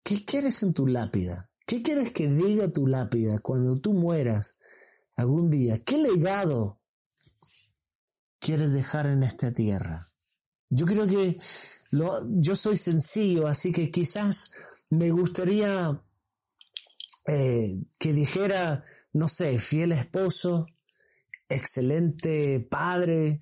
¿qué 0.03 0.25
quieres 0.25 0.61
en 0.61 0.73
tu 0.73 0.87
lápida? 0.87 1.49
¿Qué 1.65 1.81
quieres 1.81 2.11
que 2.11 2.27
diga 2.27 2.67
tu 2.67 2.85
lápida 2.85 3.39
cuando 3.39 3.79
tú 3.79 3.93
mueras 3.93 4.57
algún 5.15 5.49
día? 5.49 5.81
¿Qué 5.81 5.97
legado 5.97 6.81
quieres 8.39 8.73
dejar 8.73 9.07
en 9.07 9.23
esta 9.23 9.53
tierra? 9.53 10.05
Yo 10.69 10.85
creo 10.85 11.07
que 11.07 11.37
yo 11.91 12.55
soy 12.57 12.75
sencillo, 12.75 13.47
así 13.47 13.71
que 13.71 13.89
quizás 13.89 14.51
me 14.89 15.11
gustaría 15.11 16.03
eh, 17.27 17.77
que 17.99 18.13
dijera, 18.13 18.83
no 19.13 19.27
sé, 19.27 19.57
fiel 19.59 19.91
esposo, 19.91 20.67
excelente 21.47 22.59
padre, 22.59 23.39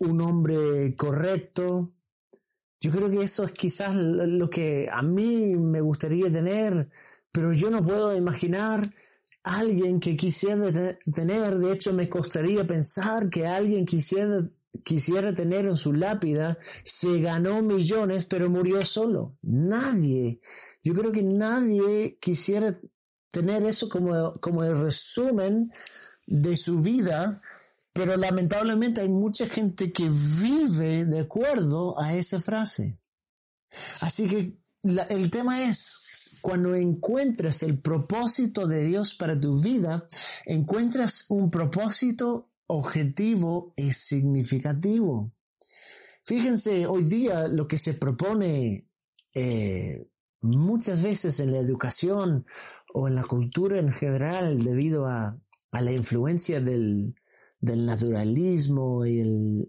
un 0.00 0.20
hombre 0.20 0.94
correcto. 0.96 1.94
Yo 2.80 2.90
creo 2.90 3.10
que 3.10 3.22
eso 3.22 3.44
es 3.44 3.52
quizás 3.52 3.96
lo 3.96 4.50
que 4.50 4.88
a 4.92 5.02
mí 5.02 5.56
me 5.56 5.80
gustaría 5.80 6.30
tener, 6.30 6.90
pero 7.32 7.52
yo 7.52 7.70
no 7.70 7.84
puedo 7.84 8.14
imaginar 8.16 8.92
alguien 9.42 10.00
que 10.00 10.16
quisiera 10.16 10.70
tener, 11.14 11.58
de 11.58 11.72
hecho 11.72 11.92
me 11.92 12.08
costaría 12.08 12.66
pensar 12.66 13.28
que 13.30 13.46
alguien 13.46 13.84
quisiera, 13.84 14.48
quisiera 14.82 15.34
tener 15.34 15.66
en 15.66 15.76
su 15.76 15.92
lápida, 15.92 16.58
se 16.82 17.20
ganó 17.20 17.62
millones 17.62 18.24
pero 18.24 18.50
murió 18.50 18.84
solo. 18.84 19.38
Nadie. 19.42 20.40
Yo 20.82 20.94
creo 20.94 21.12
que 21.12 21.22
nadie 21.22 22.18
quisiera 22.20 22.78
tener 23.34 23.66
eso 23.66 23.88
como, 23.88 24.34
como 24.40 24.62
el 24.62 24.80
resumen 24.80 25.72
de 26.24 26.56
su 26.56 26.80
vida, 26.80 27.42
pero 27.92 28.16
lamentablemente 28.16 29.00
hay 29.00 29.08
mucha 29.08 29.46
gente 29.46 29.92
que 29.92 30.08
vive 30.08 31.04
de 31.04 31.20
acuerdo 31.20 32.00
a 32.00 32.14
esa 32.14 32.40
frase. 32.40 32.96
Así 34.00 34.28
que 34.28 34.56
el 35.10 35.30
tema 35.30 35.64
es, 35.64 36.38
cuando 36.40 36.76
encuentras 36.76 37.64
el 37.64 37.80
propósito 37.80 38.68
de 38.68 38.84
Dios 38.84 39.14
para 39.14 39.38
tu 39.38 39.60
vida, 39.60 40.06
encuentras 40.46 41.26
un 41.28 41.50
propósito 41.50 42.52
objetivo 42.68 43.74
y 43.76 43.90
significativo. 43.92 45.32
Fíjense, 46.22 46.86
hoy 46.86 47.04
día 47.04 47.48
lo 47.48 47.66
que 47.66 47.78
se 47.78 47.94
propone 47.94 48.88
eh, 49.34 50.08
muchas 50.44 51.02
veces 51.02 51.40
en 51.40 51.52
la 51.52 51.58
educación 51.58 52.46
o 52.96 53.08
en 53.08 53.16
la 53.16 53.24
cultura 53.24 53.78
en 53.78 53.90
general 53.90 54.62
debido 54.62 55.06
a, 55.06 55.36
la 55.72 55.90
influencia 55.90 56.60
del, 56.60 57.14
naturalismo 57.60 59.04
y 59.04 59.68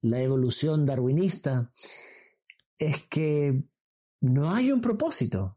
la 0.00 0.20
evolución 0.20 0.84
darwinista, 0.84 1.70
es 2.76 3.04
que 3.04 3.62
no 4.20 4.52
hay 4.52 4.72
un 4.72 4.80
propósito 4.80 5.56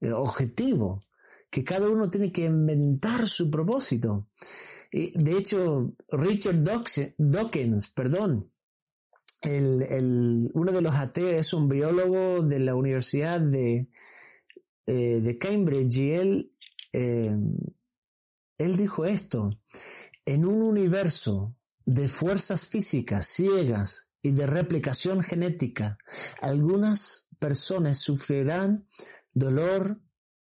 eh, 0.00 0.12
objetivo, 0.12 1.04
que 1.50 1.64
cada 1.64 1.88
uno 1.88 2.08
tiene 2.08 2.30
que 2.30 2.44
inventar 2.44 3.26
su 3.26 3.50
propósito. 3.50 4.28
De 4.92 5.36
hecho, 5.36 5.92
Richard 6.10 6.62
Dawkins, 7.18 7.88
perdón, 7.88 8.52
el, 9.42 10.50
uno 10.54 10.70
de 10.70 10.82
los 10.82 10.94
ateos 10.94 11.32
es 11.32 11.52
un 11.54 11.68
biólogo 11.68 12.42
de 12.42 12.60
la 12.60 12.76
Universidad 12.76 13.40
de, 13.40 13.88
eh, 14.86 15.20
de 15.20 15.38
Cambridge 15.38 15.96
y 15.96 16.10
él, 16.12 16.52
eh, 16.92 17.36
él 18.58 18.76
dijo 18.76 19.04
esto, 19.04 19.50
en 20.24 20.44
un 20.44 20.62
universo 20.62 21.56
de 21.84 22.08
fuerzas 22.08 22.66
físicas 22.66 23.26
ciegas 23.26 24.08
y 24.22 24.32
de 24.32 24.46
replicación 24.46 25.22
genética, 25.22 25.98
algunas 26.40 27.28
personas 27.38 27.98
sufrirán 27.98 28.86
dolor, 29.32 30.00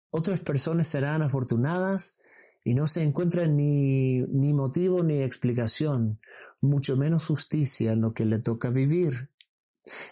otras 0.09 0.39
personas 0.39 0.87
serán 0.87 1.21
afortunadas 1.21 2.17
y 2.63 2.73
no 2.73 2.87
se 2.87 3.03
encuentra 3.03 3.47
ni, 3.47 4.21
ni 4.23 4.53
motivo 4.53 5.03
ni 5.03 5.21
explicación, 5.21 6.19
mucho 6.59 6.97
menos 6.97 7.27
justicia 7.27 7.93
en 7.93 8.01
lo 8.01 8.13
que 8.13 8.25
le 8.25 8.39
toca 8.39 8.69
vivir. 8.69 9.31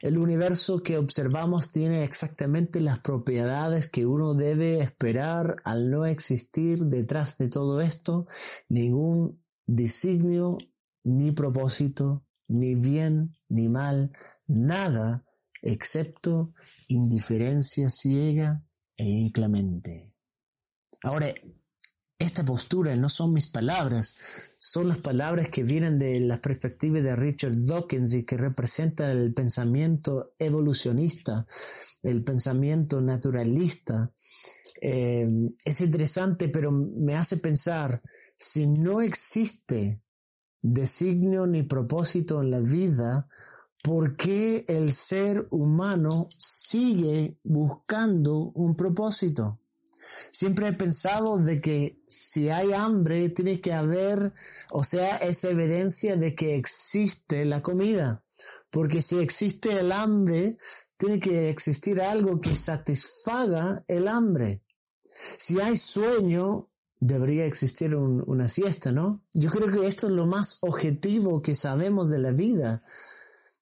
El 0.01 0.17
universo 0.17 0.81
que 0.81 0.97
observamos 0.97 1.71
tiene 1.71 2.03
exactamente 2.03 2.81
las 2.81 2.99
propiedades 2.99 3.89
que 3.89 4.05
uno 4.05 4.33
debe 4.33 4.79
esperar 4.79 5.57
al 5.63 5.89
no 5.89 6.05
existir 6.05 6.85
detrás 6.85 7.37
de 7.37 7.49
todo 7.49 7.81
esto 7.81 8.27
ningún 8.69 9.43
designio, 9.65 10.57
ni 11.03 11.31
propósito, 11.31 12.25
ni 12.47 12.75
bien, 12.75 13.31
ni 13.49 13.69
mal, 13.69 14.11
nada 14.47 15.25
excepto 15.61 16.53
indiferencia 16.87 17.89
ciega 17.89 18.63
e 18.95 19.03
inclemente. 19.03 20.13
Ahora, 21.01 21.33
esta 22.17 22.45
postura 22.45 22.95
no 22.95 23.09
son 23.09 23.33
mis 23.33 23.47
palabras, 23.47 24.17
son 24.57 24.87
las 24.87 24.99
palabras 24.99 25.49
que 25.49 25.63
vienen 25.63 25.99
de 25.99 26.19
la 26.21 26.39
perspectiva 26.39 27.01
de 27.01 27.15
Richard 27.15 27.55
Dawkins 27.65 28.13
y 28.13 28.23
que 28.23 28.37
representan 28.37 29.11
el 29.11 29.33
pensamiento 29.33 30.33
evolucionista, 30.39 31.45
el 32.03 32.23
pensamiento 32.23 33.01
naturalista. 33.01 34.11
Eh, 34.81 35.27
es 35.63 35.81
interesante, 35.81 36.49
pero 36.49 36.71
me 36.71 37.15
hace 37.15 37.37
pensar, 37.37 38.01
si 38.37 38.67
no 38.67 39.01
existe 39.01 40.01
designio 40.61 41.45
ni 41.47 41.63
propósito 41.63 42.41
en 42.41 42.51
la 42.51 42.59
vida, 42.59 43.27
¿Por 43.85 44.15
qué 44.15 44.65
el 44.67 44.91
ser 44.93 45.47
humano 45.51 46.27
sigue 46.35 47.37
buscando 47.43 48.51
un 48.55 48.75
propósito? 48.75 49.59
Siempre 50.37 50.67
he 50.67 50.73
pensado 50.73 51.37
de 51.37 51.61
que 51.61 52.03
si 52.09 52.49
hay 52.49 52.73
hambre 52.73 53.29
tiene 53.29 53.61
que 53.61 53.71
haber, 53.71 54.33
o 54.73 54.83
sea, 54.83 55.15
esa 55.15 55.49
evidencia 55.49 56.17
de 56.17 56.35
que 56.35 56.57
existe 56.57 57.45
la 57.45 57.63
comida. 57.63 58.25
Porque 58.69 59.01
si 59.01 59.17
existe 59.19 59.79
el 59.79 59.93
hambre, 59.93 60.57
tiene 60.97 61.21
que 61.21 61.49
existir 61.49 62.01
algo 62.01 62.41
que 62.41 62.53
satisfaga 62.57 63.85
el 63.87 64.09
hambre. 64.09 64.61
Si 65.37 65.61
hay 65.61 65.77
sueño, 65.77 66.69
debería 66.99 67.45
existir 67.45 67.95
una 67.95 68.49
siesta, 68.49 68.91
¿no? 68.91 69.23
Yo 69.31 69.49
creo 69.49 69.71
que 69.71 69.87
esto 69.87 70.07
es 70.07 70.13
lo 70.13 70.25
más 70.25 70.57
objetivo 70.63 71.41
que 71.41 71.55
sabemos 71.55 72.09
de 72.09 72.19
la 72.19 72.33
vida. 72.33 72.83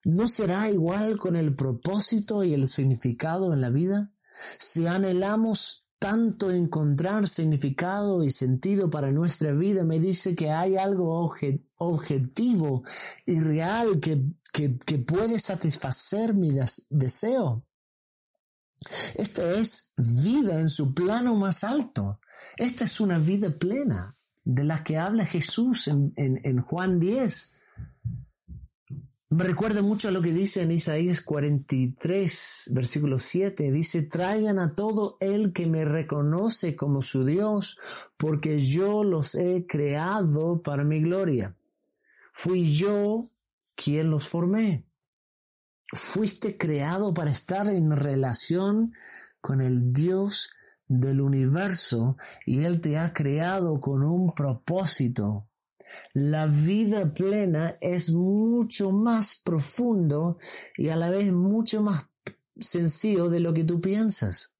¿No 0.02 0.26
será 0.26 0.68
igual 0.68 1.18
con 1.18 1.36
el 1.36 1.54
propósito 1.54 2.42
y 2.42 2.52
el 2.52 2.66
significado 2.66 3.52
en 3.52 3.60
la 3.60 3.70
vida? 3.70 4.12
Si 4.58 4.88
anhelamos 4.88 5.83
tanto 6.04 6.50
encontrar 6.50 7.26
significado 7.26 8.24
y 8.24 8.30
sentido 8.30 8.90
para 8.90 9.10
nuestra 9.10 9.52
vida, 9.52 9.84
me 9.84 9.98
dice 9.98 10.36
que 10.36 10.50
hay 10.50 10.76
algo 10.76 11.26
objetivo 11.78 12.82
y 13.24 13.40
real 13.40 14.00
que, 14.00 14.22
que 14.52 14.98
puede 14.98 15.38
satisfacer 15.38 16.34
mi 16.34 16.52
deseo. 16.90 17.64
Esta 19.14 19.50
es 19.52 19.94
vida 19.96 20.60
en 20.60 20.68
su 20.68 20.92
plano 20.92 21.36
más 21.36 21.64
alto. 21.64 22.20
Esta 22.58 22.84
es 22.84 23.00
una 23.00 23.18
vida 23.18 23.48
plena 23.58 24.18
de 24.44 24.64
la 24.64 24.84
que 24.84 24.98
habla 24.98 25.24
Jesús 25.24 25.88
en, 25.88 26.12
en, 26.16 26.38
en 26.44 26.60
Juan 26.60 27.00
10. 27.00 27.53
Me 29.30 29.42
recuerda 29.42 29.80
mucho 29.80 30.08
a 30.08 30.10
lo 30.10 30.20
que 30.20 30.32
dice 30.32 30.62
en 30.62 30.70
Isaías 30.70 31.22
43, 31.22 32.70
versículo 32.72 33.18
7. 33.18 33.72
Dice, 33.72 34.02
traigan 34.02 34.58
a 34.58 34.74
todo 34.74 35.16
el 35.20 35.52
que 35.52 35.66
me 35.66 35.84
reconoce 35.84 36.76
como 36.76 37.00
su 37.00 37.24
Dios, 37.24 37.78
porque 38.18 38.60
yo 38.60 39.02
los 39.02 39.34
he 39.34 39.66
creado 39.66 40.62
para 40.62 40.84
mi 40.84 41.00
gloria. 41.00 41.56
Fui 42.32 42.70
yo 42.74 43.24
quien 43.74 44.10
los 44.10 44.28
formé. 44.28 44.86
Fuiste 45.92 46.58
creado 46.58 47.14
para 47.14 47.30
estar 47.30 47.66
en 47.66 47.96
relación 47.96 48.92
con 49.40 49.60
el 49.60 49.92
Dios 49.92 50.50
del 50.86 51.20
universo 51.20 52.16
y 52.44 52.64
Él 52.64 52.80
te 52.80 52.98
ha 52.98 53.12
creado 53.12 53.80
con 53.80 54.02
un 54.04 54.34
propósito. 54.34 55.48
La 56.12 56.46
vida 56.46 57.12
plena 57.12 57.74
es 57.80 58.12
mucho 58.12 58.92
más 58.92 59.40
profundo 59.44 60.38
y 60.76 60.88
a 60.88 60.96
la 60.96 61.10
vez 61.10 61.32
mucho 61.32 61.82
más 61.82 62.06
sencillo 62.58 63.28
de 63.28 63.40
lo 63.40 63.52
que 63.52 63.64
tú 63.64 63.80
piensas. 63.80 64.54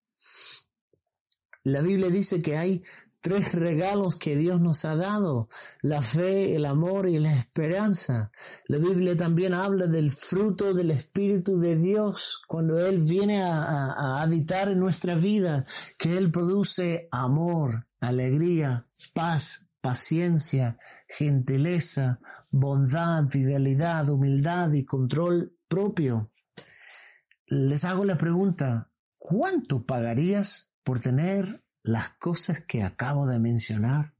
La 1.63 1.81
Biblia 1.81 2.11
dice 2.11 2.43
que 2.43 2.57
hay 2.57 2.83
tres 3.25 3.55
regalos 3.55 4.17
que 4.17 4.37
Dios 4.37 4.61
nos 4.61 4.85
ha 4.85 4.97
dado, 4.97 5.49
la 5.81 6.03
fe, 6.03 6.55
el 6.55 6.67
amor 6.67 7.09
y 7.09 7.17
la 7.17 7.33
esperanza. 7.33 8.31
La 8.67 8.77
Biblia 8.77 9.17
también 9.17 9.55
habla 9.55 9.87
del 9.87 10.11
fruto 10.11 10.75
del 10.75 10.91
Espíritu 10.91 11.59
de 11.59 11.77
Dios 11.77 12.43
cuando 12.47 12.87
Él 12.87 13.01
viene 13.01 13.43
a, 13.43 14.21
habitar 14.21 14.69
en 14.69 14.79
nuestra 14.79 15.15
vida, 15.15 15.65
que 15.99 16.19
Él 16.19 16.31
produce 16.31 17.09
amor, 17.11 17.87
alegría, 17.99 18.87
paz, 19.15 19.69
paciencia, 19.81 20.79
gentileza, 21.17 22.21
bondad, 22.51 23.29
fidelidad, 23.29 24.09
humildad 24.09 24.73
y 24.73 24.85
control 24.85 25.57
propio. 25.69 26.33
Les 27.47 27.85
hago 27.85 28.05
la 28.05 28.17
pregunta, 28.17 28.91
¿cuánto 29.17 29.85
pagarías 29.85 30.73
por 30.83 31.01
tener 31.01 31.65
las 31.83 32.15
cosas 32.19 32.63
que 32.67 32.83
acabo 32.83 33.27
de 33.27 33.39
mencionar? 33.39 34.15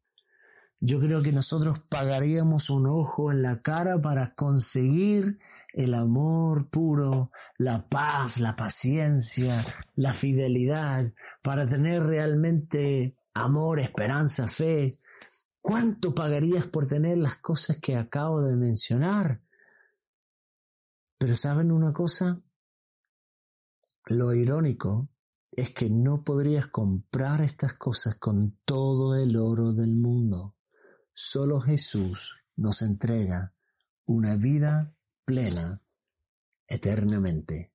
yo 0.87 1.01
creo 1.01 1.23
que 1.23 1.33
nosotros 1.33 1.81
pagaríamos 1.89 2.69
un 2.69 2.87
ojo 2.87 3.33
en 3.33 3.41
la 3.41 3.59
cara 3.59 3.99
para 4.03 4.35
conseguir 4.35 5.39
el 5.73 5.95
amor 5.95 6.69
puro, 6.69 7.31
la 7.57 7.89
paz, 7.89 8.39
la 8.39 8.55
paciencia, 8.55 9.65
la 9.95 10.13
fidelidad, 10.13 11.11
para 11.43 11.67
tener 11.67 12.03
realmente 12.03 13.17
amor, 13.33 13.81
esperanza, 13.81 14.47
fe. 14.47 14.93
¿Cuánto 15.67 16.15
pagarías 16.15 16.67
por 16.67 16.87
tener 16.87 17.17
las 17.17 17.41
cosas 17.41 17.79
que 17.79 17.97
acabo 17.97 18.43
de 18.43 18.55
mencionar? 18.55 19.43
Pero 21.17 21.35
¿saben 21.35 21.73
una 21.73 21.91
cosa? 21.91 22.43
Lo 24.05 24.35
irónico 24.35 25.09
es 25.51 25.73
que 25.73 25.89
no 25.89 26.23
podrías 26.23 26.67
comprar 26.67 27.41
estas 27.41 27.73
cosas 27.73 28.17
con 28.17 28.59
todo 28.67 29.17
el 29.17 29.39
oro 29.39 29.73
del 29.73 29.95
mundo. 29.95 30.55
Solo 31.15 31.61
Jesús 31.61 32.45
nos 32.57 32.83
entrega 32.83 33.55
una 34.05 34.37
vida 34.37 34.95
plena 35.25 35.83
eternamente. 36.69 37.73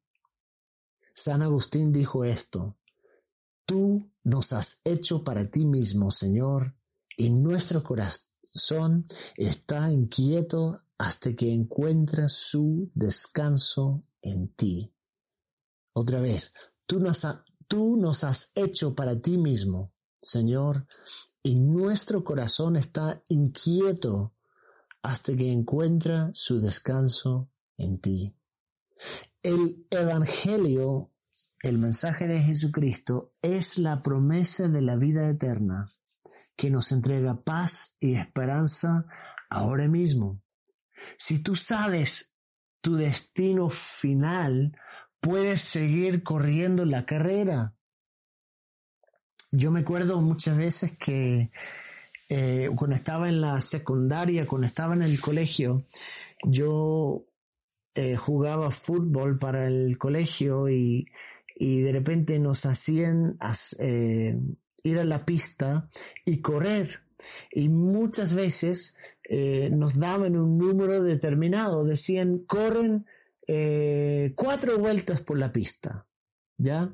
San 1.15 1.41
Agustín 1.41 1.91
dijo 1.91 2.23
esto, 2.23 2.77
Tú 3.65 4.11
nos 4.23 4.53
has 4.53 4.81
hecho 4.85 5.23
para 5.23 5.49
ti 5.49 5.65
mismo, 5.65 6.11
Señor, 6.11 6.75
y 7.19 7.29
nuestro 7.31 7.83
corazón 7.83 9.05
está 9.35 9.91
inquieto 9.91 10.79
hasta 10.97 11.35
que 11.35 11.53
encuentres 11.53 12.31
su 12.31 12.89
descanso 12.95 14.05
en 14.21 14.53
ti. 14.53 14.95
Otra 15.91 16.21
vez, 16.21 16.53
tú 16.85 17.01
nos, 17.01 17.27
tú 17.67 17.97
nos 17.97 18.23
has 18.23 18.53
hecho 18.55 18.95
para 18.95 19.19
ti 19.19 19.37
mismo, 19.37 19.91
Señor, 20.21 20.87
y 21.43 21.55
nuestro 21.55 22.23
corazón 22.23 22.77
está 22.77 23.21
inquieto 23.27 24.33
hasta 25.01 25.35
que 25.35 25.51
encuentra 25.51 26.31
su 26.33 26.61
descanso 26.61 27.51
en 27.75 27.99
ti. 27.99 28.33
El 29.43 29.85
Evangelio, 29.89 31.11
el 31.63 31.79
mensaje 31.79 32.27
de 32.27 32.39
Jesucristo, 32.39 33.33
es 33.41 33.77
la 33.77 34.01
promesa 34.01 34.69
de 34.69 34.81
la 34.81 34.95
vida 34.95 35.29
eterna 35.29 35.89
que 36.59 36.69
nos 36.69 36.91
entrega 36.91 37.41
paz 37.41 37.95
y 37.99 38.15
esperanza 38.15 39.05
ahora 39.49 39.87
mismo. 39.87 40.41
Si 41.17 41.41
tú 41.41 41.55
sabes 41.55 42.35
tu 42.81 42.97
destino 42.97 43.69
final, 43.69 44.77
puedes 45.19 45.61
seguir 45.61 46.21
corriendo 46.21 46.85
la 46.85 47.05
carrera 47.05 47.73
yo 49.51 49.71
me 49.71 49.79
acuerdo 49.79 50.21
muchas 50.21 50.57
veces 50.57 50.97
que 50.97 51.49
eh, 52.29 52.69
cuando 52.75 52.95
estaba 52.95 53.29
en 53.29 53.41
la 53.41 53.59
secundaria, 53.61 54.45
cuando 54.45 54.67
estaba 54.67 54.93
en 54.93 55.01
el 55.01 55.19
colegio, 55.19 55.83
yo 56.43 57.25
eh, 57.95 58.15
jugaba 58.15 58.69
fútbol 58.69 59.37
para 59.37 59.67
el 59.67 59.97
colegio 59.97 60.69
y, 60.69 61.05
de 61.61 61.91
repente 61.91 62.39
nos 62.39 62.65
hacían 62.65 63.37
eh, 63.79 64.39
ir 64.83 64.99
a 64.99 65.05
la 65.05 65.25
pista 65.25 65.89
y 66.25 66.41
correr. 66.41 67.01
Y 67.51 67.69
muchas 67.69 68.33
veces 68.33 68.95
nos 69.71 69.99
daban 69.99 70.35
un 70.35 70.57
número 70.57 71.03
determinado, 71.03 71.83
decían, 71.83 72.39
corren 72.39 73.05
cuatro 74.35 74.79
vueltas 74.79 75.21
por 75.21 75.37
la 75.37 75.51
pista, 75.51 76.07
¿ya? 76.57 76.91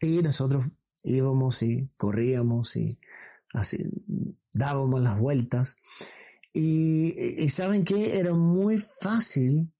Y 0.00 0.22
nosotros 0.22 0.66
íbamos 1.02 1.62
y 1.62 1.88
corríamos 1.96 2.76
y 2.76 2.98
así 3.54 3.78
dábamos 4.52 5.00
las 5.00 5.18
vueltas. 5.18 5.78
Y, 6.52 7.48
saben 7.50 7.84
que 7.84 8.18
era 8.18 8.32
muy 8.32 8.78
fácil 8.78 9.70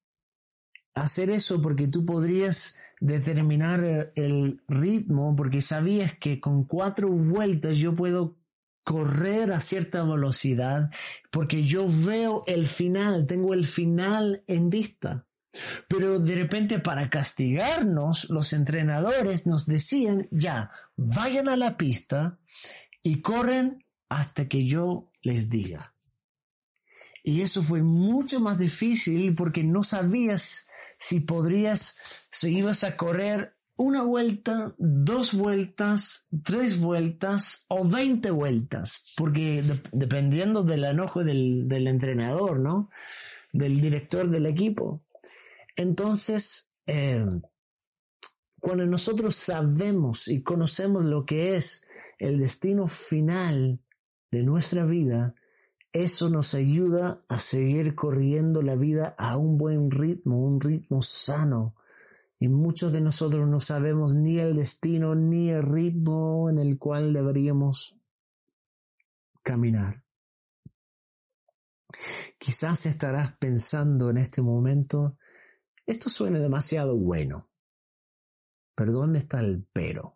hacer 0.95 1.31
eso 1.31 1.61
porque 1.61 1.89
tú 1.89 2.05
podrías 2.05 2.79
determinar 3.01 4.13
el 4.15 4.63
ritmo 4.69 5.37
porque 5.37 5.63
sabías 5.63 6.15
que 6.17 6.41
con 6.41 6.65
cuatro 6.65 7.09
vueltas 7.09 7.79
yo 7.79 7.95
puedo 7.95 8.37
correr 8.85 9.53
a 9.53 9.61
cierta 9.61 10.05
velocidad 10.05 10.91
porque 11.31 11.65
yo 11.65 11.87
veo 11.89 12.45
el 12.47 12.67
final, 12.67 13.27
tengo 13.27 13.53
el 13.53 13.67
final 13.67 14.43
en 14.47 14.71
vista. 14.71 15.27
Pero 15.89 16.19
de 16.19 16.35
repente 16.35 16.79
para 16.79 17.11
castigarnos, 17.11 18.31
los 18.31 18.53
entrenadores 18.53 19.47
nos 19.47 19.67
decían, 19.67 20.29
ya, 20.31 20.71
vayan 20.97 21.49
a 21.49 21.57
la 21.57 21.77
pista 21.77 22.39
y 23.03 23.21
corren 23.23 23.85
hasta 24.09 24.49
que 24.49 24.67
yo 24.67 25.11
les 25.23 25.49
diga. 25.49 25.96
Y 27.29 27.43
eso 27.43 27.61
fue 27.61 27.83
mucho 27.83 28.39
más 28.39 28.57
difícil 28.57 29.35
porque 29.35 29.65
no 29.65 29.83
sabías 29.83 30.69
si 30.97 31.19
podrías, 31.19 31.99
si 32.31 32.59
ibas 32.59 32.85
a 32.85 32.97
correr 32.97 33.57
una 33.75 34.05
vuelta, 34.05 34.77
dos 34.79 35.35
vueltas, 35.35 36.29
tres 36.45 36.81
vueltas 36.81 37.67
o 37.69 37.85
veinte 37.85 38.31
vueltas, 38.31 39.03
porque 39.17 39.65
dependiendo 39.91 40.63
del 40.63 40.85
enojo 40.85 41.25
del, 41.25 41.67
del 41.67 41.89
entrenador, 41.89 42.61
¿no? 42.61 42.91
Del 43.53 43.81
director 43.81 44.31
del 44.31 44.47
equipo. 44.47 45.03
Entonces, 45.75 46.71
eh, 46.87 47.27
cuando 48.61 48.87
nosotros 48.87 49.35
sabemos 49.35 50.29
y 50.29 50.45
conocemos 50.45 51.05
lo 51.05 51.27
que 51.27 51.57
es 51.57 51.89
el 52.21 52.39
destino 52.39 52.87
final 52.87 53.81
de 54.31 54.45
nuestra 54.45 54.85
vida, 54.85 55.35
eso 56.03 56.29
nos 56.29 56.55
ayuda 56.55 57.25
a 57.29 57.39
seguir 57.39 57.95
corriendo 57.95 58.63
la 58.63 58.77
vida 58.77 59.15
a 59.19 59.39
un 59.39 59.57
buen 59.57 59.91
ritmo, 59.91 60.45
un 60.45 60.61
ritmo 60.61 61.03
sano. 61.03 61.75
Y 62.39 62.49
muchos 62.49 62.93
de 62.93 63.01
nosotros 63.01 63.49
no 63.49 63.61
sabemos 63.61 64.15
ni 64.15 64.39
el 64.39 64.57
destino 64.57 65.15
ni 65.15 65.51
el 65.51 65.63
ritmo 65.63 66.51
en 66.51 66.59
el 66.59 66.79
cual 66.79 67.13
deberíamos 67.13 67.99
caminar. 69.43 70.05
Quizás 72.39 72.87
estarás 72.87 73.37
pensando 73.39 74.11
en 74.11 74.19
este 74.19 74.43
momento, 74.43 75.17
esto 75.87 76.11
suena 76.11 76.39
demasiado 76.41 76.99
bueno. 76.99 77.49
Pero 78.75 78.93
¿dónde 78.93 79.21
está 79.21 79.41
el 79.41 79.67
pero? 79.73 80.16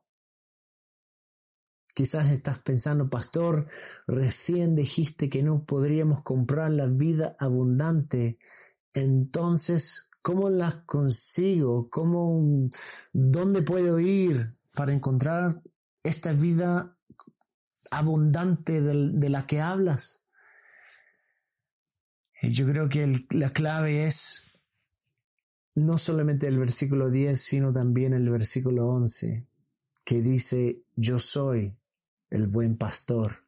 Quizás 1.95 2.31
estás 2.31 2.61
pensando, 2.61 3.09
pastor, 3.09 3.69
recién 4.07 4.75
dijiste 4.75 5.29
que 5.29 5.43
no 5.43 5.65
podríamos 5.65 6.23
comprar 6.23 6.71
la 6.71 6.87
vida 6.87 7.37
abundante. 7.39 8.39
Entonces, 8.95 10.11
¿cómo 10.23 10.51
la 10.51 10.85
consigo? 10.87 11.89
¿Cómo, 11.91 12.71
dónde 13.13 13.63
puedo 13.63 13.99
ir 13.99 14.57
para 14.75 14.95
encontrar 14.95 15.63
esta 16.03 16.33
vida 16.33 16.97
abundante 17.91 18.81
de, 18.81 19.31
la 19.31 19.47
que 19.47 19.61
hablas? 19.61 20.25
Yo 22.43 22.67
creo 22.67 22.89
que 22.89 23.27
la 23.31 23.51
clave 23.51 24.07
es 24.07 24.47
no 25.75 25.99
solamente 25.99 26.47
el 26.47 26.59
versículo 26.59 27.11
10, 27.11 27.41
sino 27.41 27.73
también 27.73 28.15
el 28.15 28.29
versículo 28.31 28.89
11, 28.89 29.47
que 30.05 30.23
dice, 30.23 30.83
yo 30.97 31.19
soy 31.19 31.80
el 32.31 32.47
buen 32.47 32.77
pastor. 32.77 33.45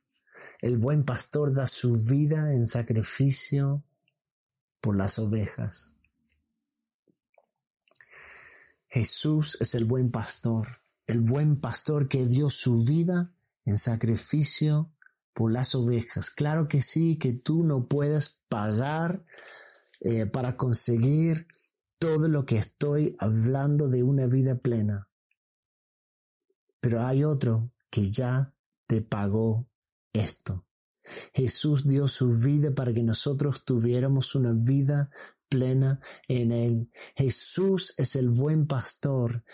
El 0.61 0.77
buen 0.77 1.05
pastor 1.05 1.55
da 1.55 1.67
su 1.67 2.05
vida 2.05 2.53
en 2.53 2.67
sacrificio 2.67 3.85
por 4.81 4.97
las 4.97 5.19
ovejas. 5.19 5.95
Jesús 8.89 9.57
es 9.61 9.75
el 9.75 9.87
buen 9.87 10.11
pastor, 10.11 10.83
el 11.07 11.21
buen 11.21 11.61
pastor 11.61 12.09
que 12.09 12.27
dio 12.27 12.51
su 12.51 12.85
vida 12.85 13.33
en 13.65 13.79
sacrificio 13.79 14.93
por 15.33 15.51
las 15.51 15.75
ovejas. 15.75 16.31
Claro 16.31 16.69
que 16.69 16.83
sí, 16.83 17.19
que 17.19 17.33
tú 17.33 17.65
no 17.65 17.87
puedes 17.87 18.43
pagar 18.49 19.25
eh, 20.01 20.27
para 20.27 20.57
conseguir 20.57 21.47
todo 21.99 22.29
lo 22.29 22.45
que 22.45 22.57
estoy 22.57 23.17
hablando 23.19 23.89
de 23.89 24.03
una 24.03 24.27
vida 24.27 24.57
plena. 24.59 25.09
Pero 26.81 27.07
hay 27.07 27.25
otro 27.25 27.71
que 27.89 28.11
ya 28.11 28.53
te 28.93 29.01
pagó 29.01 29.67
esto. 30.13 30.67
Jesús 31.33 31.89
dio 31.89 32.07
su 32.09 32.29
vida 32.39 32.75
para 32.75 32.93
que 32.93 33.03
nosotros 33.03 33.65
tuviéramos 33.65 34.35
una 34.35 34.53
vida 34.53 35.11
plena 35.49 35.99
en 36.29 36.53
Él. 36.53 36.91
Jesús 37.17 37.95
es 37.97 38.17
el 38.17 38.29
buen 38.29 38.67
pastor. 38.67 39.45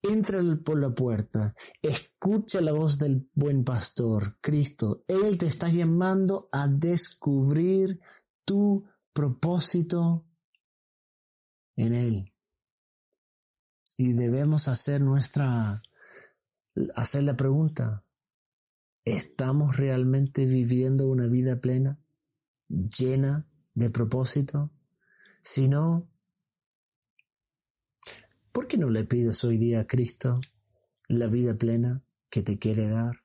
Entra 0.00 0.40
por 0.64 0.80
la 0.80 0.94
puerta, 0.94 1.54
escucha 1.82 2.62
la 2.62 2.72
voz 2.72 2.98
del 2.98 3.28
buen 3.34 3.64
pastor, 3.64 4.38
Cristo. 4.40 5.04
Él 5.08 5.36
te 5.36 5.44
está 5.44 5.68
llamando 5.68 6.48
a 6.50 6.66
descubrir 6.66 8.00
tu 8.46 8.82
propósito 9.12 10.24
en 11.76 11.92
Él. 11.92 12.32
Y 13.98 14.14
debemos 14.14 14.68
hacer 14.68 15.02
nuestra, 15.02 15.82
hacer 16.94 17.24
la 17.24 17.36
pregunta, 17.36 18.05
¿Estamos 19.06 19.76
realmente 19.76 20.46
viviendo 20.46 21.06
una 21.06 21.28
vida 21.28 21.60
plena, 21.60 21.96
llena 22.68 23.48
de 23.72 23.88
propósito? 23.88 24.72
Si 25.42 25.68
no, 25.68 26.10
¿por 28.50 28.66
qué 28.66 28.76
no 28.76 28.90
le 28.90 29.04
pides 29.04 29.44
hoy 29.44 29.58
día 29.58 29.78
a 29.78 29.86
Cristo 29.86 30.40
la 31.06 31.28
vida 31.28 31.56
plena 31.56 32.02
que 32.28 32.42
te 32.42 32.58
quiere 32.58 32.88
dar? 32.88 33.22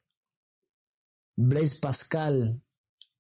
Blaise 1.35 1.79
Pascal 1.79 2.61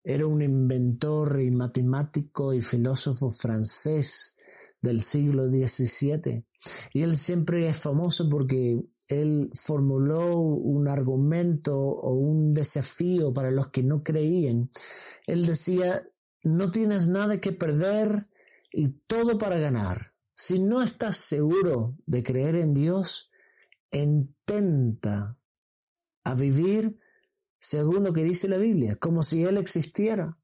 era 0.04 0.24
un 0.24 0.40
inventor 0.40 1.40
y 1.40 1.50
matemático 1.50 2.54
y 2.54 2.62
filósofo 2.62 3.32
francés 3.32 4.36
del 4.80 5.02
siglo 5.02 5.48
XVII. 5.48 6.46
Y 6.92 7.02
él 7.02 7.16
siempre 7.16 7.66
es 7.66 7.80
famoso 7.80 8.28
porque 8.30 8.80
él 9.08 9.50
formuló 9.54 10.38
un 10.38 10.88
argumento 10.88 11.76
o 11.78 12.14
un 12.14 12.54
desafío 12.54 13.32
para 13.32 13.50
los 13.50 13.68
que 13.68 13.82
no 13.82 14.02
creían. 14.02 14.70
Él 15.26 15.46
decía, 15.46 16.02
no 16.42 16.70
tienes 16.70 17.08
nada 17.08 17.40
que 17.40 17.52
perder 17.52 18.28
y 18.72 18.88
todo 19.06 19.38
para 19.38 19.58
ganar. 19.58 20.14
Si 20.34 20.58
no 20.58 20.82
estás 20.82 21.16
seguro 21.16 21.96
de 22.06 22.22
creer 22.22 22.56
en 22.56 22.74
Dios, 22.74 23.30
intenta 23.92 25.38
a 26.24 26.34
vivir 26.34 26.98
según 27.58 28.04
lo 28.04 28.12
que 28.12 28.24
dice 28.24 28.48
la 28.48 28.58
Biblia, 28.58 28.96
como 28.96 29.22
si 29.22 29.44
Él 29.44 29.58
existiera. 29.58 30.38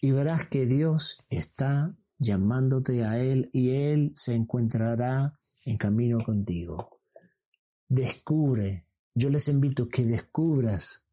Y 0.00 0.12
verás 0.12 0.48
que 0.48 0.66
Dios 0.66 1.18
está 1.28 1.96
llamándote 2.18 3.04
a 3.04 3.18
Él 3.18 3.50
y 3.52 3.70
Él 3.70 4.12
se 4.14 4.34
encontrará 4.34 5.38
en 5.64 5.76
camino 5.76 6.18
contigo. 6.24 6.97
Descubre, 7.88 8.86
yo 9.14 9.30
les 9.30 9.48
invito 9.48 9.84
a 9.84 9.88
que 9.88 10.04
descubras 10.04 11.06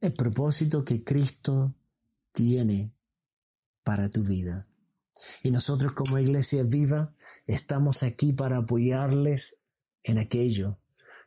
el 0.00 0.14
propósito 0.14 0.84
que 0.84 1.04
Cristo 1.04 1.74
tiene 2.32 2.94
para 3.84 4.08
tu 4.08 4.24
vida. 4.24 4.66
Y 5.42 5.50
nosotros 5.50 5.92
como 5.92 6.18
iglesia 6.18 6.62
viva 6.64 7.12
estamos 7.46 8.02
aquí 8.02 8.32
para 8.32 8.58
apoyarles 8.58 9.60
en 10.02 10.18
aquello. 10.18 10.78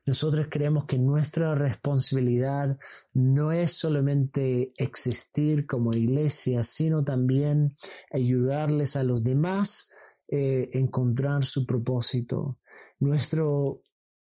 Nosotros 0.06 0.48
creemos 0.52 0.86
que 0.86 1.00
nuestra 1.00 1.56
responsabilidad 1.56 2.78
no 3.14 3.52
es 3.52 3.72
solamente 3.72 4.72
existir 4.78 5.66
como 5.66 5.94
iglesia, 5.94 6.62
sino 6.62 7.04
también 7.04 7.76
ayudarles 8.12 8.96
a 8.96 9.04
los 9.04 9.24
demás 9.24 9.90
a 9.92 10.36
eh, 10.36 10.70
encontrar 10.74 11.44
su 11.44 11.66
propósito. 11.66 12.60
Nuestro, 13.00 13.82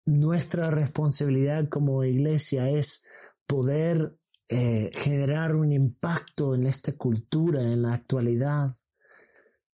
nuestra 0.09 0.71
responsabilidad 0.71 1.69
como 1.69 2.03
iglesia 2.03 2.69
es 2.69 3.03
poder 3.45 4.17
eh, 4.47 4.89
generar 4.93 5.55
un 5.55 5.71
impacto 5.71 6.55
en 6.55 6.65
esta 6.65 6.93
cultura, 6.93 7.61
en 7.61 7.83
la 7.83 7.93
actualidad. 7.93 8.75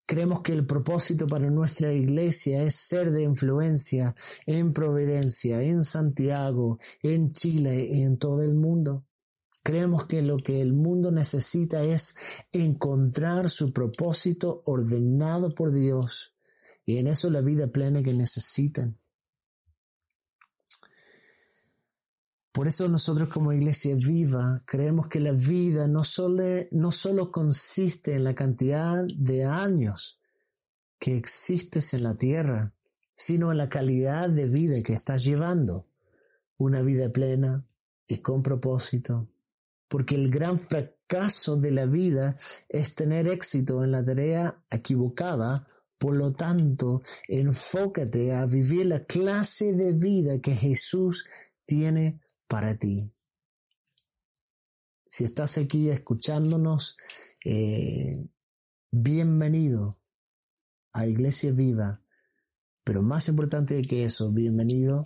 Creemos 0.06 0.42
que 0.42 0.54
el 0.54 0.66
propósito 0.66 1.28
para 1.28 1.50
nuestra 1.50 1.92
iglesia 1.92 2.62
es 2.62 2.76
ser 2.76 3.12
de 3.12 3.24
influencia 3.24 4.14
en 4.46 4.74
Providencia, 4.74 5.64
en 5.64 5.82
Santiago, 5.82 6.78
en 7.02 7.32
Chile 7.32 7.90
y 7.92 8.04
en 8.04 8.18
todo 8.18 8.44
el 8.44 8.54
mundo. 8.54 9.06
Creemos 9.64 10.06
que 10.06 10.22
lo 10.22 10.38
que 10.38 10.62
el 10.62 10.74
mundo 10.74 11.12
necesita 11.12 11.84
es 11.84 12.16
encontrar 12.52 13.50
su 13.50 13.74
propósito 13.74 14.62
ordenado 14.66 15.56
por 15.56 15.74
Dios 15.74 16.36
y 16.86 17.00
en 17.00 17.08
eso 17.08 17.32
la 17.32 17.42
vida 17.42 17.68
plena 17.68 18.04
que 18.04 18.14
necesitan. 18.14 19.00
Por 22.56 22.70
eso 22.70 22.88
nosotros 22.88 23.28
como 23.28 23.52
iglesia 23.52 23.98
viva 23.98 24.64
creemos 24.66 25.10
que 25.10 25.20
la 25.20 25.34
vida 25.34 25.90
no 25.90 26.06
solo, 26.06 26.46
no 26.72 26.90
solo 26.90 27.30
consiste 27.30 28.16
en 28.16 28.24
la 28.24 28.34
cantidad 28.34 29.04
de 29.14 29.44
años 29.44 30.22
que 30.98 31.18
existes 31.18 31.94
en 31.94 32.04
la 32.04 32.16
tierra, 32.16 32.74
sino 33.14 33.52
en 33.52 33.58
la 33.58 33.68
calidad 33.68 34.30
de 34.30 34.46
vida 34.46 34.82
que 34.84 34.94
estás 34.94 35.26
llevando. 35.26 35.90
Una 36.56 36.82
vida 36.82 37.10
plena 37.10 37.66
y 38.08 38.20
con 38.20 38.42
propósito. 38.42 39.28
Porque 39.90 40.16
el 40.16 40.32
gran 40.32 40.58
fracaso 40.58 41.58
de 41.58 41.72
la 41.72 41.86
vida 41.86 42.38
es 42.70 42.96
tener 42.96 43.28
éxito 43.28 43.84
en 43.84 43.92
la 43.92 44.06
tarea 44.06 44.64
equivocada 44.72 45.68
por 45.98 46.16
lo 46.16 46.34
tanto, 46.34 47.02
enfócate 47.28 48.34
a 48.34 48.46
vivir 48.46 48.86
la 48.86 49.04
clase 49.06 49.74
de 49.74 49.92
vida 49.92 50.40
que 50.40 50.56
Jesús 50.56 51.26
tiene 51.66 52.22
para 52.48 52.78
ti. 52.78 53.12
Si 55.08 55.24
estás 55.24 55.58
aquí 55.58 55.90
escuchándonos, 55.90 56.98
eh, 57.46 58.28
bienvenido 58.92 60.00
a 60.92 61.06
Iglesia 61.06 61.52
Viva, 61.52 62.02
pero 62.84 63.02
más 63.02 63.28
importante 63.28 63.82
que 63.82 64.04
eso, 64.04 64.32
bienvenido 64.32 65.04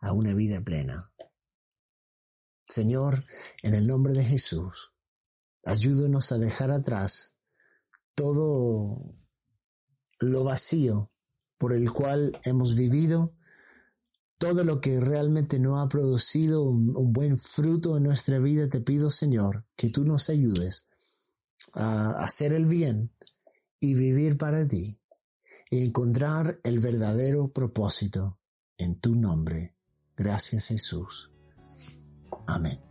a 0.00 0.12
una 0.12 0.34
vida 0.34 0.60
plena. 0.60 1.12
Señor, 2.64 3.24
en 3.62 3.74
el 3.74 3.86
nombre 3.86 4.12
de 4.12 4.24
Jesús, 4.24 4.92
ayúdanos 5.64 6.32
a 6.32 6.38
dejar 6.38 6.70
atrás 6.70 7.38
todo 8.14 9.16
lo 10.18 10.44
vacío 10.44 11.10
por 11.56 11.72
el 11.72 11.92
cual 11.92 12.38
hemos 12.44 12.76
vivido 12.76 13.37
todo 14.38 14.62
lo 14.62 14.80
que 14.80 15.00
realmente 15.00 15.58
no 15.58 15.80
ha 15.80 15.88
producido 15.88 16.62
un, 16.62 17.12
buen 17.12 17.36
fruto 17.36 17.96
en 17.96 18.04
nuestra 18.04 18.38
vida, 18.38 18.68
te 18.68 18.80
pido, 18.80 19.10
Señor, 19.10 19.66
que 19.76 19.90
tú 19.90 20.04
nos 20.04 20.30
ayudes 20.30 20.86
a 21.74 22.12
hacer 22.22 22.54
el 22.54 22.66
bien 22.66 23.12
y 23.80 23.94
vivir 23.94 24.38
para 24.38 24.66
ti 24.66 25.00
y 25.70 25.84
encontrar 25.84 26.60
el 26.62 26.78
verdadero 26.78 27.52
propósito 27.52 28.38
en 28.78 29.00
tu 29.00 29.16
nombre. 29.16 29.74
Gracias 30.16 30.68
Jesús. 30.68 31.30
Amén. 32.46 32.87